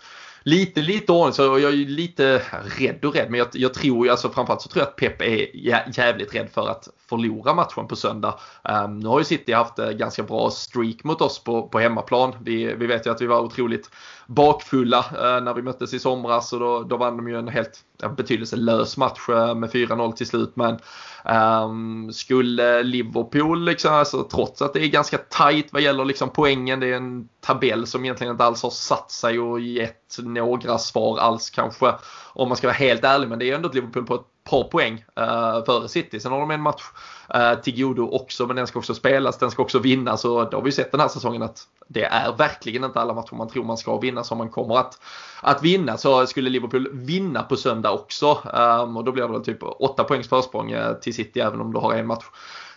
[0.45, 1.33] lite, lite ordning.
[1.33, 2.41] Så jag är lite
[2.79, 3.31] rädd och rädd.
[3.31, 5.55] Men jag, jag tror ju, alltså framförallt så tror jag att Pep är
[5.97, 8.39] jävligt rädd för att förlora matchen på söndag.
[8.63, 12.35] Um, nu har ju City haft eh, ganska bra streak mot oss på, på hemmaplan.
[12.41, 13.89] Vi, vi vet ju att vi var otroligt
[14.27, 17.83] bakfulla eh, när vi möttes i somras och då, då vann de ju en helt
[18.17, 20.55] betydelselös match eh, med 4-0 till slut.
[20.55, 20.79] Men
[21.63, 26.79] um, skulle Liverpool, liksom, alltså, trots att det är ganska tajt vad gäller liksom, poängen,
[26.79, 31.19] det är en tabell som egentligen inte alls har satt sig och gett några svar
[31.19, 31.93] alls kanske.
[32.33, 34.63] Om man ska vara helt ärlig, men det är ändå ett Liverpool på ett par
[34.63, 36.19] poäng eh, uh, före City.
[36.19, 36.83] Sen har de en match
[37.35, 40.25] uh, till godo också, men den ska också spelas, den ska också vinnas.
[40.25, 43.35] och då har vi sett den här säsongen att det är verkligen inte alla matcher
[43.35, 44.99] man tror man ska vinna som man kommer att,
[45.41, 45.97] att vinna.
[45.97, 50.03] Så skulle Liverpool vinna på söndag också, um, och då blir det väl typ 8
[50.03, 52.25] poängs försprång uh, till City även om du har en match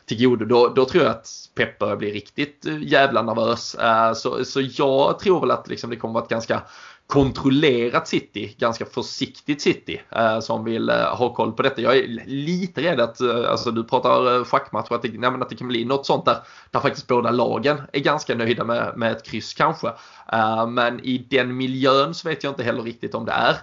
[0.07, 3.77] till godo, då, då tror jag att Pep börjar bli riktigt jävla nervös.
[4.15, 6.63] Så, så jag tror väl att liksom det kommer att vara ett ganska
[7.09, 11.81] kontrollerat City, ganska försiktigt City eh, som vill eh, ha koll på detta.
[11.81, 15.49] Jag är lite rädd att, eh, alltså du pratar eh, schackmatch, att det, nej, att
[15.49, 16.37] det kan bli något sånt där,
[16.71, 19.89] där faktiskt båda lagen är ganska nöjda med, med ett kryss kanske.
[20.33, 23.57] Eh, men i den miljön så vet jag inte heller riktigt om det är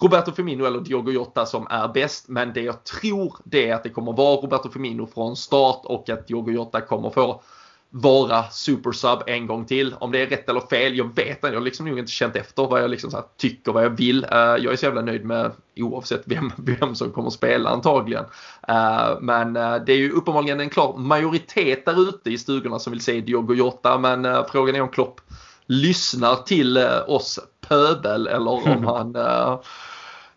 [0.00, 2.28] Roberto Firmino eller Diogo Jota som är bäst.
[2.28, 6.10] Men det jag tror det är att det kommer vara Roberto Firmino från start och
[6.10, 7.42] att Diogo Jota kommer få
[7.90, 9.94] vara supersub en gång till.
[9.94, 11.46] Om det är rätt eller fel, jag vet inte.
[11.46, 14.24] Jag har liksom nog inte känt efter vad jag liksom så tycker, vad jag vill.
[14.24, 18.24] Uh, jag är så jävla nöjd med oavsett vem, vem som kommer spela antagligen.
[18.68, 22.90] Uh, men uh, det är ju uppenbarligen en klar majoritet där ute i stugorna som
[22.90, 23.98] vill se Diogo Jota.
[23.98, 25.20] Men frågan är om Klopp
[25.66, 29.16] lyssnar till oss pöbel eller om han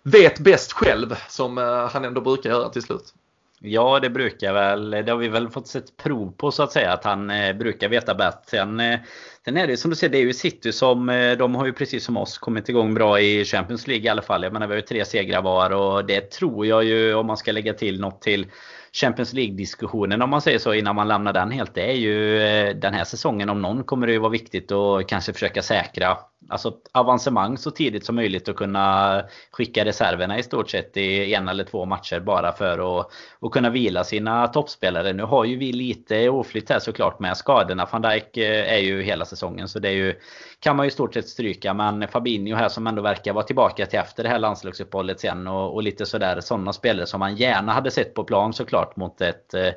[0.03, 1.57] vet bäst själv som
[1.93, 3.13] han ändå brukar göra till slut.
[3.61, 4.89] Ja, det brukar väl.
[4.89, 6.93] Det har vi väl fått sett prov på så att säga.
[6.93, 8.49] Att han eh, brukar veta bäst.
[8.49, 8.99] Sen, eh,
[9.45, 11.73] sen är det som du säger, det är ju City som eh, de har ju
[11.73, 14.43] precis som oss kommit igång bra i Champions League i alla fall.
[14.43, 17.37] Jag menar vi har ju tre segrar var och det tror jag ju om man
[17.37, 18.47] ska lägga till något till
[18.93, 21.75] Champions League-diskussionen om man säger så innan man lämnar den helt.
[21.75, 25.07] Det är ju eh, den här säsongen om någon kommer det ju vara viktigt att
[25.07, 26.17] kanske försöka säkra
[26.49, 31.47] alltså avancemang så tidigt som möjligt och kunna skicka reserverna i stort sett i en
[31.47, 35.13] eller två matcher bara för att, och kunna vila sina toppspelare.
[35.13, 37.87] Nu har ju vi lite oflytt här såklart med skadorna.
[37.91, 40.15] Van Dijk eh, är ju hela säsongen så det är ju
[40.59, 41.73] kan man ju i stort sett stryka.
[41.73, 45.73] Men Fabinho här som ändå verkar vara tillbaka till efter det här landslagsuppehållet sen och,
[45.73, 49.53] och lite sådär sådana spelare som man gärna hade sett på plan såklart mot ett,
[49.53, 49.71] eh,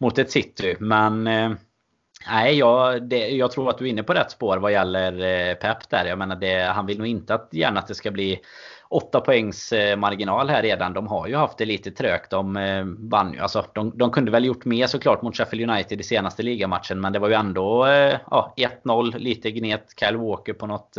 [0.00, 0.76] mot ett City.
[0.78, 1.52] Men eh,
[2.26, 5.54] Nej, jag, det, jag tror att du är inne på rätt spår vad gäller eh,
[5.54, 6.04] Pep där.
[6.04, 8.40] Jag menar det, han vill nog inte att, gärna att det ska bli
[8.92, 10.92] 8 poängs eh, marginal här redan.
[10.92, 12.30] De har ju haft det lite trögt.
[12.30, 13.40] De, eh, vann ju.
[13.40, 17.00] alltså, de, de kunde väl gjort mer såklart mot Sheffield United i senaste ligamatchen.
[17.00, 19.94] Men det var ju ändå eh, ja, 1-0, lite gnet.
[20.00, 20.96] Kyle Walker på något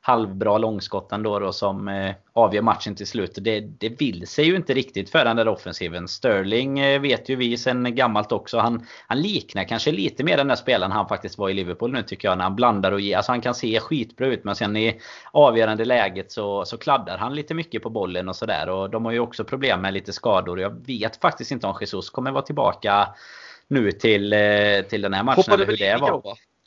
[0.00, 1.88] halvbra långskott ändå då, som
[2.32, 3.32] avgör matchen till slut.
[3.34, 6.08] Det, det vill sig ju inte riktigt för den där offensiven.
[6.08, 8.58] Sterling vet ju vi sen gammalt också.
[8.58, 12.02] Han, han liknar kanske lite mer den där spelaren han faktiskt var i Liverpool nu
[12.02, 12.38] tycker jag.
[12.38, 13.16] När han blandar och ger.
[13.16, 17.34] Alltså han kan se skitbra ut men sen i avgörande läget så, så kladdar han
[17.34, 18.68] lite mycket på bollen och sådär.
[18.68, 20.60] Och de har ju också problem med lite skador.
[20.60, 23.08] Jag vet faktiskt inte om Jesus kommer vara tillbaka
[23.68, 25.42] nu till, eh, till den här matchen.
[25.46, 26.22] Hoppade väl det var.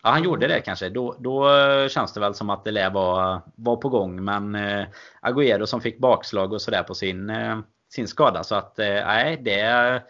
[0.05, 0.89] Ja, han gjorde det kanske.
[0.89, 1.49] Då, då
[1.89, 4.23] känns det väl som att det lär vara, var på gång.
[4.23, 4.85] Men eh,
[5.21, 8.43] Agüero som fick bakslag och sådär på sin, eh, sin skada.
[8.43, 10.01] Så att eh, nej, det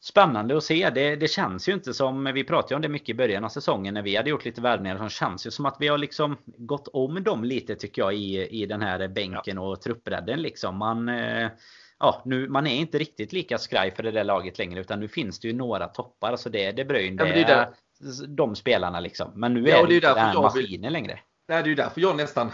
[0.00, 0.90] spännande att se.
[0.90, 3.94] Det, det, känns ju inte som, vi pratade om det mycket i början av säsongen
[3.94, 4.98] när vi hade gjort lite värvningar.
[4.98, 8.62] Det känns ju som att vi har liksom gått om dem lite tycker jag i,
[8.62, 9.62] i den här bänken ja.
[9.62, 10.76] och truppbredden liksom.
[10.76, 11.48] Man, eh,
[12.00, 15.08] ja, nu, man är inte riktigt lika skraj för det där laget längre utan nu
[15.08, 16.30] finns det ju några toppar.
[16.30, 18.26] Alltså det är De Bruyne, det, ja, det är där.
[18.26, 19.32] de spelarna liksom.
[19.34, 20.92] Men nu är ja, det, det inte den maskinen vill...
[20.92, 21.20] längre.
[21.48, 22.50] Nej, det är ju därför jag nästan,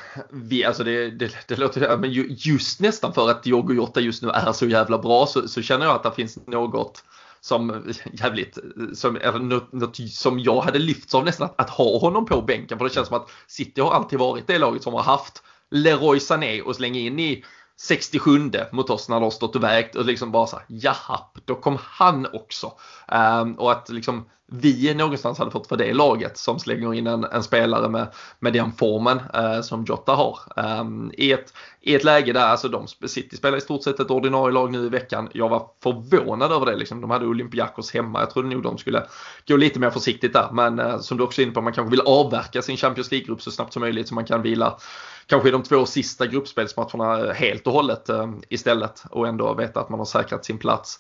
[0.67, 4.53] alltså det, det, det låter men just nästan för att Diogo Jota just nu är
[4.53, 7.05] så jävla bra så, så känner jag att det finns något
[7.41, 8.59] som jävligt,
[8.95, 12.79] som, något, något, som jag hade lyfts av nästan att, att, ha honom på bänken.
[12.79, 16.21] För det känns som att City har alltid varit det laget som har haft Leroy
[16.21, 17.45] Sané och slänga in i
[17.77, 21.21] 67 mot oss när de har stått och vägt och liksom bara så här, jaha,
[21.45, 22.73] då kom han också.
[23.09, 27.25] Um, och att liksom vi någonstans hade fått för det laget som slänger in en,
[27.25, 28.07] en spelare med,
[28.39, 30.39] med den formen eh, som Jota har.
[30.57, 34.11] Um, i, ett, I ett läge där, alltså de City spelar i stort sett ett
[34.11, 35.29] ordinarie lag nu i veckan.
[35.33, 36.77] Jag var förvånad över det.
[36.77, 37.01] Liksom.
[37.01, 38.21] De hade Olympiakos hemma.
[38.21, 39.07] Jag trodde nog de skulle
[39.49, 40.49] gå lite mer försiktigt där.
[40.53, 43.43] Men eh, som du också är inne på, man kanske vill avverka sin Champions League-grupp
[43.43, 44.79] så snabbt som möjligt så man kan vila
[45.27, 49.89] kanske i de två sista gruppspelsmatcherna helt och hållet eh, istället och ändå veta att
[49.89, 50.99] man har säkrat sin plats.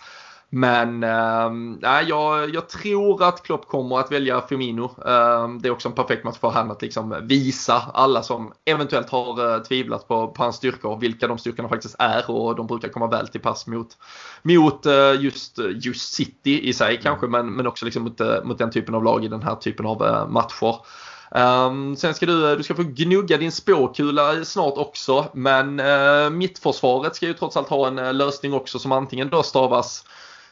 [0.50, 4.84] Men äh, jag, jag, tror att Klopp kommer att välja Firmino.
[4.84, 9.10] Äh, det är också en perfekt match för han att liksom visa alla som eventuellt
[9.10, 12.88] har äh, tvivlat på, på hans styrkor, vilka de styrkorna faktiskt är och de brukar
[12.88, 13.88] komma väl till pass mot,
[14.42, 18.70] mot äh, just, just City i sig kanske, men, men också liksom mot, mot den
[18.70, 20.76] typen av lag i den här typen av matcher.
[21.30, 25.26] Um, sen ska du, du ska få gnugga din spåkula snart också.
[25.32, 30.04] Men uh, mittförsvaret ska ju trots allt ha en lösning också som antingen då stavas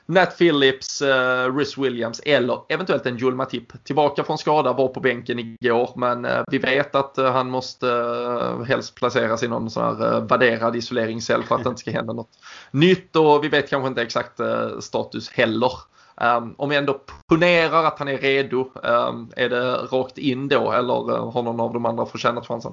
[0.06, 3.84] Nat Phillips, uh, Rhys Williams eller eventuellt en Joel Matip.
[3.84, 7.86] Tillbaka från skada, var på bänken igår men uh, vi vet att uh, han måste
[7.86, 11.90] uh, helst placeras i någon sån här uh, värderad isoleringscell för att det inte ska
[11.90, 12.38] hända något
[12.70, 14.40] nytt och vi vet kanske inte exakt
[14.80, 15.72] status heller.
[16.16, 20.72] Um, om vi ändå ponerar att han är redo, um, är det rakt in då
[20.72, 22.72] eller uh, har någon av de andra förtjänat chansen?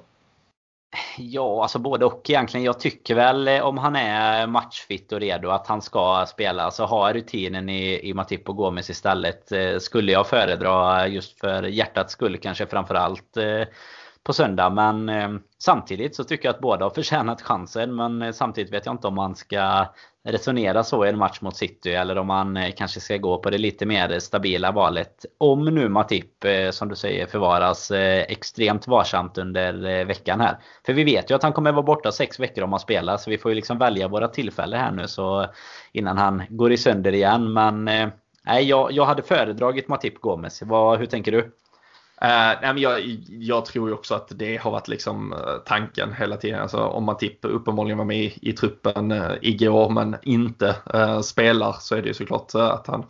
[1.18, 2.64] Ja, alltså både och egentligen.
[2.64, 6.64] Jag tycker väl eh, om han är matchfit och redo att han ska spela.
[6.64, 9.52] Alltså ha rutinen i, i Matip och Gomes istället.
[9.52, 13.38] Eh, skulle jag föredra just för hjärtats skull kanske framförallt.
[13.38, 13.64] Eh,
[14.24, 14.70] på söndag.
[14.70, 17.96] Men eh, samtidigt så tycker jag att båda har förtjänat chansen.
[17.96, 19.86] Men eh, samtidigt vet jag inte om man ska
[20.24, 21.92] resonera så i en match mot City.
[21.92, 25.26] Eller om man eh, kanske ska gå på det lite mer stabila valet.
[25.38, 30.58] Om nu Matip, eh, som du säger, förvaras eh, extremt varsamt under veckan här.
[30.86, 33.18] För vi vet ju att han kommer vara borta sex veckor om han spelar.
[33.18, 35.08] Så vi får ju liksom välja våra tillfällen här nu.
[35.08, 35.46] Så
[35.92, 37.54] innan han går i sönder igen.
[37.54, 37.90] Men
[38.46, 40.62] Nej, jag, jag hade föredragit Matip Gomes.
[40.62, 41.52] Vad, hur tänker du?
[42.24, 42.28] Uh,
[42.62, 43.00] nej, men jag,
[43.30, 46.62] jag, tror ju också att det har varit liksom eh, tanken hela tiden.
[46.62, 51.76] Alltså, om Matip uppenbarligen var med i, i truppen uh, igår men inte uh, spelar
[51.80, 53.06] så är det ju såklart att han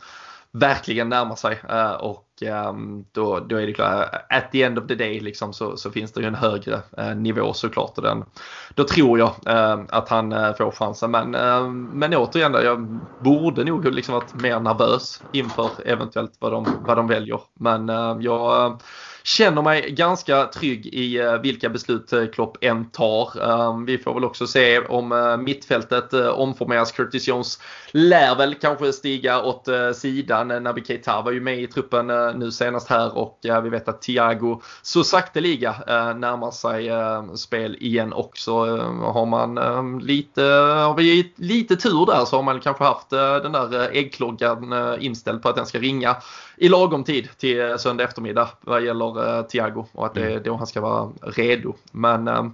[0.53, 1.61] verkligen närmar sig.
[1.69, 5.19] Eh, och ehm, då, då är det klart, eh, at the end of the day
[5.19, 7.97] liksom, så, så finns det ju en högre eh, nivå såklart.
[7.97, 8.23] Och den,
[8.75, 9.31] då tror jag
[9.89, 11.11] att han får chansen.
[11.11, 11.31] Men,
[11.83, 17.07] men återigen, jag borde nog liksom varit mer nervös inför eventuellt vad de, vad de
[17.07, 17.39] väljer.
[17.59, 17.87] Men
[18.21, 18.81] jag
[19.23, 23.51] känner mig ganska trygg i eh, vilka beslut eh, Klopp än tar.
[23.51, 26.91] Ehm, vi får väl också se om eh, mittfältet omformeras.
[26.91, 27.59] Curtis Jones
[27.91, 30.63] lär väl kanske stiga åt sidan.
[30.63, 34.61] Naby Keita var ju med i truppen nu senast här och vi vet att Thiago
[34.81, 35.75] så sakteliga
[36.15, 38.51] närmar sig ehm, spel igen också.
[38.51, 43.51] Ehm, har man lite, har vi lite tur där så har man kanske haft den
[43.51, 46.15] där äggklockan inställd på att den ska ringa
[46.57, 50.43] i lagom tid till söndag eftermiddag vad gäller eh, Thiago och att det är mm.
[50.43, 51.73] då han ska vara redo.
[51.91, 52.45] Men eh,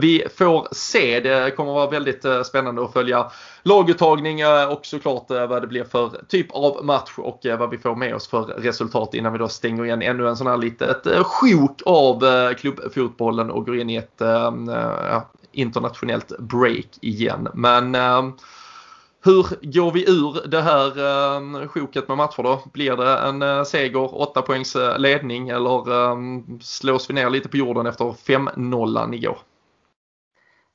[0.00, 1.20] vi får se.
[1.20, 3.30] Det kommer vara väldigt eh, spännande att följa
[3.62, 8.14] laguttagning och såklart vad det blir för typ av match och vad vi får med
[8.14, 12.24] oss för resultat innan vi då stänger igen ännu en sån här litet sjok av
[12.54, 14.22] klubbfotbollen och går in i ett
[15.52, 17.48] internationellt break igen.
[17.54, 17.96] Men
[19.24, 22.62] hur går vi ur det här eh, sjoket med matcher då?
[22.72, 26.16] Blir det en eh, seger, 8 poängs eh, ledning eller eh,
[26.60, 29.38] slås vi ner lite på jorden efter 5-0 igår?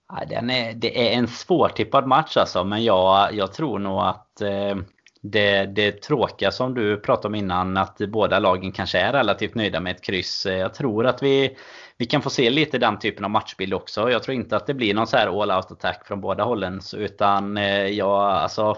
[0.10, 4.42] Ja, den är, det är en svårtippad match alltså men jag, jag tror nog att
[4.42, 4.76] eh,
[5.22, 9.80] det, det tråkiga som du pratade om innan att båda lagen kanske är relativt nöjda
[9.80, 10.46] med ett kryss.
[10.46, 11.58] Jag tror att vi
[11.98, 14.12] vi kan få se lite den typen av matchbild också.
[14.12, 16.82] Jag tror inte att det blir någon så här all out attack från båda hållen.
[16.96, 18.78] Utan eh, jag, alltså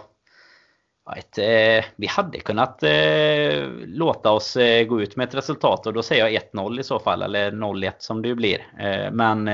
[1.37, 6.27] eh, vi hade kunnat eh, låta oss gå ut med ett resultat och då säger
[6.27, 8.67] jag 1-0 i så fall eller 0-1 som det ju blir.
[9.11, 9.49] Men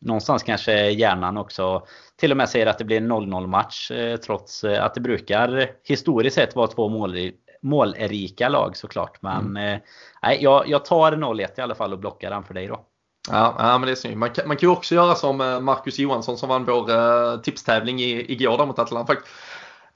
[0.00, 1.86] någonstans kanske hjärnan också
[2.16, 3.90] till och med säger att det blir en 0-0 match
[4.26, 7.30] trots att det brukar historiskt sett vara två mål,
[7.62, 9.22] målrika lag såklart.
[9.22, 9.80] Men mm.
[10.22, 12.84] nej, jag, jag tar 0-1 i alla fall och blockar den för dig då.
[13.30, 14.18] Ja, ja men det är snyggt.
[14.18, 18.00] Man kan, man kan ju också göra som eh, Marcus Johansson som vann vår tipstävling
[18.00, 19.14] i, igår där mot Atalanta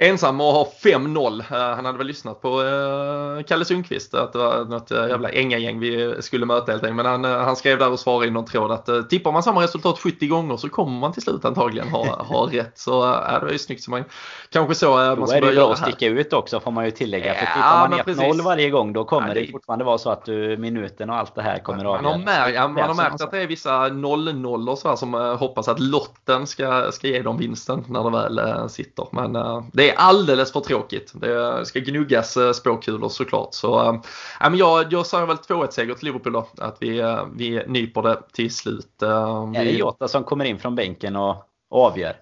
[0.03, 1.41] ensam och har 5-0.
[1.41, 5.29] Eh, han hade väl lyssnat på uh, Kalle Sundqvist att det var något uh, jävla
[5.29, 6.97] änga-gäng vi skulle möta helt enkelt.
[6.97, 9.99] Men han, han skrev där och svarade i någon tråd att tippar man samma resultat
[9.99, 12.79] 70 gånger så kommer man till slut antagligen ha, ha rätt.
[12.79, 13.83] Så uh, det var ju snyggt.
[13.83, 14.05] Så man,
[14.51, 17.35] kanske så uh, man ska börja göra att sticka ut också får man ju tillägga.
[17.35, 19.41] För tippar man 1-0 varje gång då kommer ja, det...
[19.41, 22.03] det fortfarande vara så att du, minuten och allt det här kommer avgöra.
[22.03, 25.15] Man har märkt, ja, man har märkt att det är vissa 0-0 så här som
[25.15, 29.07] hoppas att lotten ska, ska ge dem vinsten när det väl sitter.
[29.11, 29.33] Men
[29.73, 31.13] det är alldeles för tråkigt.
[31.15, 33.55] Det ska gnuggas eh, spåkulor såklart.
[33.55, 34.01] Så,
[34.41, 36.49] äh, jag, jag säger väl 2-1 seger till Liverpool då.
[36.59, 39.03] Att vi, äh, vi nyper det till slut.
[39.03, 39.59] Äh, vi...
[39.59, 41.37] Är det Jota som kommer in från bänken och,
[41.71, 42.17] avgör?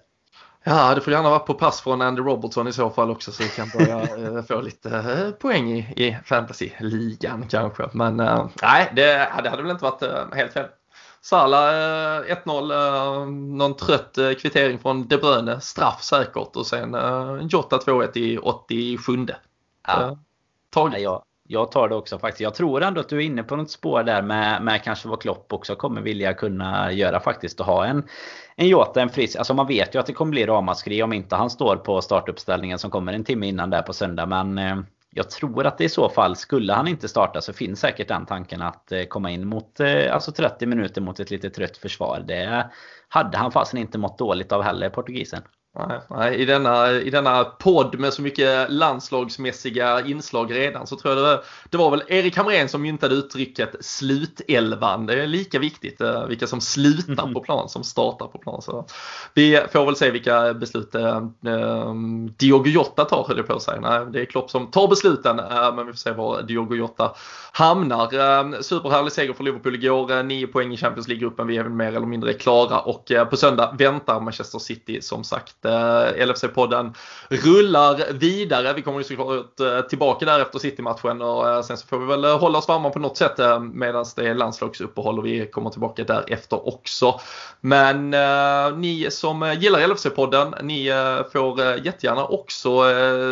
[0.63, 3.43] Ja, det får gärna vara på pass från Andy Robertson i så fall också så
[3.43, 7.89] vi kan börja få lite poäng i, i fantasy-ligan kanske.
[7.93, 8.17] Men
[8.61, 10.65] nej, det, det hade väl inte varit helt fel.
[11.23, 11.71] Sala
[12.23, 17.77] 1-0, eh, någon trött eh, kvittering från De Bruyne, straff säkert och sen eh, Jota
[17.77, 19.27] 2-1 i 87.
[19.87, 20.17] Ja.
[20.69, 20.99] Tag.
[20.99, 22.41] Jag, jag tar det också faktiskt.
[22.41, 25.21] Jag tror ändå att du är inne på något spår där med, med kanske vad
[25.21, 27.59] Klopp också kommer vilja kunna göra faktiskt.
[27.59, 28.03] Och ha en,
[28.55, 29.35] en Jota, en frisk.
[29.35, 32.79] Alltså man vet ju att det kommer bli ramaskri om inte han står på startuppställningen
[32.79, 34.25] som kommer en timme innan där på söndag.
[34.25, 34.57] Men
[35.13, 38.25] jag tror att det i så fall, skulle han inte starta så finns säkert den
[38.25, 42.23] tanken att eh, komma in mot eh, alltså 30 minuter mot ett lite trött försvar.
[42.27, 42.69] Det
[43.07, 45.41] hade han fasen inte mått dåligt av heller, portugisen.
[45.79, 51.15] Nej, nej, i, denna, I denna podd med så mycket landslagsmässiga inslag redan så tror
[51.15, 55.05] jag det det var väl Erik Hamrén som myntade uttrycket slutelvan.
[55.05, 58.61] Det är lika viktigt eh, vilka som slutar på plan som startar på plan.
[58.61, 58.85] Så
[59.33, 61.93] vi får väl se vilka beslut eh, eh
[62.37, 63.81] Diogo Jota tar höll jag på att säga.
[63.81, 67.11] Nej, det är Klopp som tar besluten eh, men vi får se var Diogo Jota
[67.51, 68.13] hamnar.
[68.13, 70.11] Eh, superhärlig seger för Liverpool igår.
[70.11, 71.47] Eh, nio poäng i Champions League-gruppen.
[71.47, 75.60] Vi är väl mer eller mindre klara och på söndag väntar Manchester City som sagt
[75.65, 76.93] Eh, LFC-podden
[77.29, 78.73] rullar vidare.
[78.73, 82.05] Vi kommer ju såklart eh, tillbaka där efter City-matchen och eh, sen så får vi
[82.05, 83.37] väl hålla oss varma på något sätt
[83.73, 87.19] medan det är landslagsuppehåll och vi kommer tillbaka därefter också.
[87.61, 88.09] Men
[88.81, 90.91] ni som gillar LFC-podden, ni
[91.31, 92.83] får jättegärna också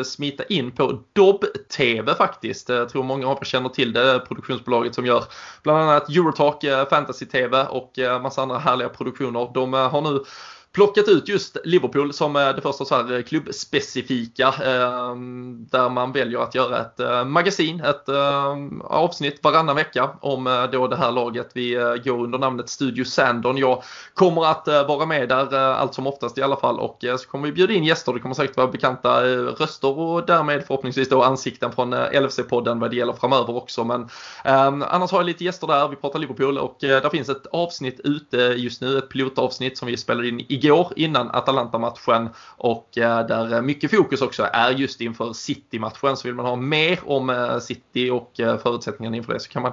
[0.05, 2.69] smita in på Dobb-TV faktiskt.
[2.69, 5.23] Jag tror många av er känner till det, produktionsbolaget som gör
[5.63, 9.51] bland annat Eurotalk, Fantasy-TV och massa andra härliga produktioner.
[9.53, 10.23] De har nu
[10.71, 16.11] plockat ut just Liverpool som eh, det första så här eh, klubbspecifika ehm, där man
[16.11, 18.09] väljer att göra ett eh, magasin, ett
[18.83, 21.49] avsnitt varannan vecka om då det här laget.
[21.53, 23.57] Vi går under namnet Studio Sandon.
[23.57, 27.47] Jag kommer att vara med där allt som oftast i alla fall och så kommer
[27.47, 28.13] vi bjuda in gäster.
[28.13, 32.95] Det kommer säkert vara bekanta röster och därmed förhoppningsvis då ansikten från LFC-podden vad det
[32.95, 33.83] gäller framöver också.
[33.83, 34.09] Men
[34.43, 35.87] ehm, annars har jag lite gäster där.
[35.87, 39.97] Vi pratar Liverpool och där finns ett avsnitt ute just nu, ett pilotavsnitt som vi
[39.97, 45.33] spelade in i igår innan Atalanta-matchen och eh, där mycket fokus också är just inför
[45.33, 46.17] City-matchen.
[46.17, 49.61] Så vill man ha mer om eh, City och eh, förutsättningarna inför det så kan
[49.61, 49.71] man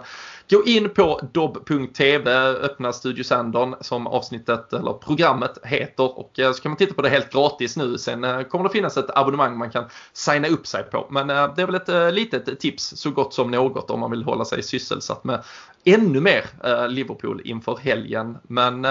[0.50, 6.70] gå in på dobb.tv, öppna Studio Sandon som avsnittet eller programmet heter och så kan
[6.70, 7.98] man titta på det helt gratis nu.
[7.98, 11.06] Sen kommer det finnas ett abonnemang man kan signa upp sig på.
[11.10, 14.44] Men det är väl ett litet tips så gott som något om man vill hålla
[14.44, 15.42] sig sysselsatt med
[15.84, 18.38] ännu mer Liverpool inför helgen.
[18.42, 18.86] Men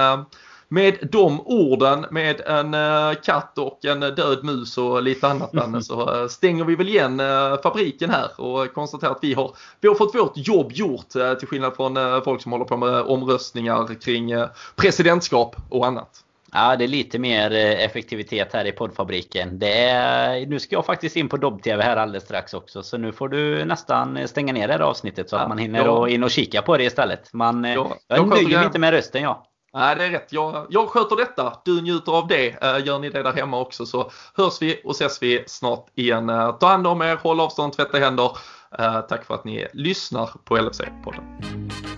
[0.76, 5.82] med de orden, med en eh, katt och en död mus och lite annat Danne,
[5.82, 9.88] så eh, stänger vi väl igen eh, fabriken här och konstaterar att vi har, vi
[9.88, 11.09] har fått vårt jobb gjort
[11.39, 14.34] till skillnad från folk som håller på med omröstningar kring
[14.76, 16.09] presidentskap och annat.
[16.51, 19.59] Ja, det är lite mer effektivitet här i poddfabriken.
[19.59, 22.84] Det är, nu ska jag faktiskt in på Dobb-TV här alldeles strax också.
[22.84, 26.09] Så nu får du nästan stänga ner det här avsnittet så att man hinner ja.
[26.09, 27.34] in och kika på det istället.
[27.34, 29.45] Man, ja, jag nöjer mig inte med rösten ja.
[29.76, 30.28] Nej, det är rätt.
[30.30, 31.59] Jag, jag sköter detta.
[31.65, 32.63] Du njuter av det.
[32.63, 36.30] Eh, gör ni det där hemma också så hörs vi och ses vi snart igen.
[36.30, 38.38] Eh, ta hand om er, håll avstånd, tvätta händer.
[38.80, 41.95] Eh, tack för att ni lyssnar på LFC-podden.